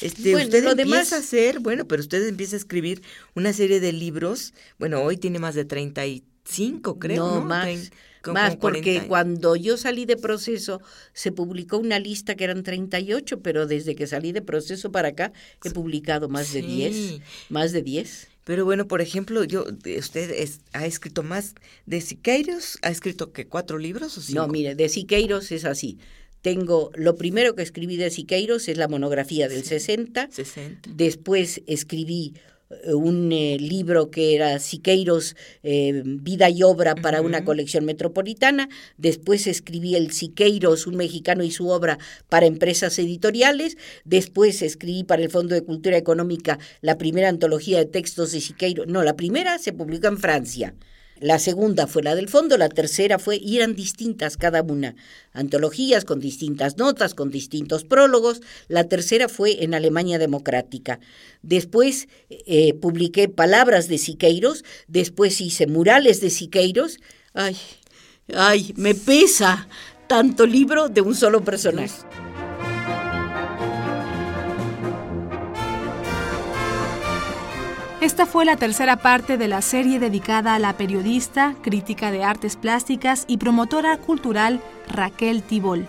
este, 0.00 0.36
usted 0.36 0.78
empieza 0.78 1.16
a 1.16 1.18
hacer, 1.18 1.60
bueno, 1.60 1.86
pero 1.86 2.00
usted 2.00 2.26
empieza 2.26 2.56
a 2.56 2.58
escribir 2.58 3.02
una 3.34 3.52
serie 3.52 3.80
de 3.80 3.92
libros. 3.92 4.54
Bueno, 4.78 5.02
hoy 5.02 5.16
tiene 5.16 5.38
más 5.38 5.54
de 5.54 5.64
35, 5.64 6.98
creo. 6.98 7.26
No, 7.26 7.34
¿no? 7.36 7.44
más. 7.44 7.90
Más, 8.26 8.56
porque 8.56 9.06
cuando 9.08 9.56
yo 9.56 9.78
salí 9.78 10.04
de 10.04 10.18
proceso 10.18 10.82
se 11.14 11.32
publicó 11.32 11.78
una 11.78 11.98
lista 11.98 12.34
que 12.34 12.44
eran 12.44 12.62
38, 12.62 13.40
pero 13.40 13.66
desde 13.66 13.94
que 13.94 14.06
salí 14.06 14.32
de 14.32 14.42
proceso 14.42 14.92
para 14.92 15.08
acá 15.08 15.32
he 15.64 15.70
publicado 15.70 16.28
más 16.28 16.52
de 16.52 16.60
10, 16.60 17.20
más 17.48 17.72
de 17.72 17.80
10. 17.80 18.28
Pero 18.44 18.64
bueno, 18.64 18.88
por 18.88 19.00
ejemplo, 19.00 19.44
yo 19.44 19.64
usted 19.98 20.50
ha 20.72 20.84
escrito 20.84 21.22
más 21.22 21.54
de 21.86 22.00
Siqueiros, 22.00 22.78
ha 22.82 22.90
escrito 22.90 23.32
que 23.32 23.46
cuatro 23.46 23.78
libros 23.78 24.18
o 24.18 24.20
cinco? 24.20 24.40
No, 24.40 24.48
mire, 24.48 24.74
de 24.74 24.88
Siqueiros 24.88 25.52
es 25.52 25.64
así. 25.64 25.98
Tengo, 26.42 26.90
lo 26.94 27.16
primero 27.16 27.54
que 27.54 27.62
escribí 27.62 27.96
de 27.96 28.10
Siqueiros 28.10 28.68
es 28.68 28.78
la 28.78 28.88
monografía 28.88 29.48
del 29.48 29.64
60. 29.64 30.28
60. 30.30 30.90
Después 30.94 31.62
escribí 31.66 32.34
eh, 32.70 32.94
un 32.94 33.32
eh, 33.32 33.58
libro 33.58 34.10
que 34.10 34.34
era 34.34 34.58
Siqueiros, 34.58 35.36
eh, 35.62 36.02
Vida 36.04 36.48
y 36.50 36.62
Obra 36.62 36.94
para 36.94 37.20
una 37.20 37.44
colección 37.44 37.84
metropolitana. 37.84 38.68
Después 38.96 39.46
escribí 39.46 39.96
el 39.96 40.12
Siqueiros, 40.12 40.86
un 40.86 40.96
mexicano 40.96 41.42
y 41.42 41.50
su 41.50 41.68
obra 41.68 41.98
para 42.28 42.46
empresas 42.46 42.98
editoriales. 42.98 43.76
Después 44.04 44.62
escribí 44.62 45.04
para 45.04 45.22
el 45.22 45.30
Fondo 45.30 45.54
de 45.54 45.62
Cultura 45.62 45.96
Económica 45.96 46.58
la 46.80 46.96
primera 46.96 47.28
antología 47.28 47.78
de 47.78 47.86
textos 47.86 48.32
de 48.32 48.40
Siqueiros. 48.40 48.86
No, 48.86 49.02
la 49.02 49.16
primera 49.16 49.58
se 49.58 49.72
publicó 49.72 50.06
en 50.06 50.18
Francia. 50.18 50.74
La 51.20 51.38
segunda 51.38 51.86
fue 51.86 52.02
la 52.02 52.14
del 52.14 52.30
fondo, 52.30 52.56
la 52.56 52.70
tercera 52.70 53.18
fue, 53.18 53.36
y 53.36 53.58
eran 53.58 53.74
distintas 53.74 54.38
cada 54.38 54.62
una, 54.62 54.96
antologías 55.34 56.06
con 56.06 56.18
distintas 56.18 56.78
notas, 56.78 57.14
con 57.14 57.30
distintos 57.30 57.84
prólogos. 57.84 58.40
La 58.68 58.84
tercera 58.84 59.28
fue 59.28 59.62
en 59.62 59.74
Alemania 59.74 60.18
Democrática. 60.18 60.98
Después 61.42 62.08
eh, 62.30 62.72
publiqué 62.72 63.28
Palabras 63.28 63.86
de 63.88 63.98
Siqueiros, 63.98 64.64
después 64.88 65.42
hice 65.42 65.66
Murales 65.66 66.22
de 66.22 66.30
Siqueiros. 66.30 66.98
Ay, 67.34 67.56
ay, 68.34 68.72
me 68.76 68.94
pesa 68.94 69.68
tanto 70.08 70.46
libro 70.46 70.88
de 70.88 71.02
un 71.02 71.14
solo 71.14 71.44
personaje. 71.44 72.29
Esta 78.00 78.24
fue 78.24 78.46
la 78.46 78.56
tercera 78.56 78.96
parte 78.96 79.36
de 79.36 79.46
la 79.46 79.60
serie 79.60 79.98
dedicada 79.98 80.54
a 80.54 80.58
la 80.58 80.72
periodista, 80.72 81.54
crítica 81.60 82.10
de 82.10 82.24
artes 82.24 82.56
plásticas 82.56 83.24
y 83.26 83.36
promotora 83.36 83.98
cultural 83.98 84.62
Raquel 84.88 85.42
Tibol. 85.42 85.86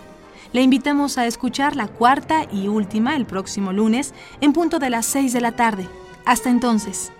Le 0.52 0.60
invitamos 0.60 1.16
a 1.16 1.24
escuchar 1.24 1.74
la 1.74 1.88
cuarta 1.88 2.44
y 2.52 2.68
última 2.68 3.16
el 3.16 3.24
próximo 3.24 3.72
lunes 3.72 4.12
en 4.42 4.52
punto 4.52 4.78
de 4.78 4.90
las 4.90 5.06
6 5.06 5.32
de 5.32 5.40
la 5.40 5.52
tarde. 5.52 5.88
Hasta 6.26 6.50
entonces. 6.50 7.12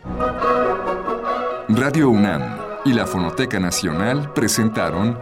Radio 1.69 2.11
UNAM 2.11 2.59
y 2.85 2.93
la 2.93 3.07
Fonoteca 3.07 3.59
Nacional 3.59 4.35
presentaron 4.35 5.19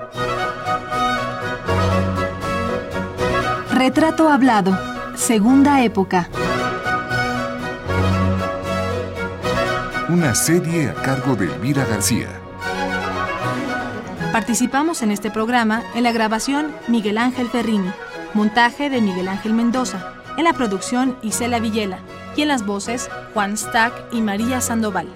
Retrato 3.73 4.29
Hablado, 4.29 4.77
Segunda 5.15 5.85
Época. 5.85 6.29
Una 10.11 10.35
serie 10.35 10.89
a 10.89 10.95
cargo 10.95 11.37
de 11.37 11.47
Elvira 11.47 11.85
García. 11.85 12.27
Participamos 14.33 15.03
en 15.03 15.13
este 15.13 15.31
programa 15.31 15.85
en 15.95 16.03
la 16.03 16.11
grabación 16.11 16.75
Miguel 16.89 17.17
Ángel 17.17 17.49
Ferrini, 17.49 17.93
montaje 18.35 18.91
de 18.91 19.01
Miguel 19.01 19.29
Ángel 19.29 19.55
Mendoza, 19.55 20.15
en 20.37 20.43
la 20.43 20.53
producción 20.53 21.17
Isela 21.23 21.61
Villela 21.61 22.01
y 22.35 22.43
en 22.43 22.49
las 22.49 22.67
voces 22.67 23.09
Juan 23.35 23.57
Stack 23.57 24.13
y 24.13 24.21
María 24.21 24.61
Sandoval. 24.61 25.07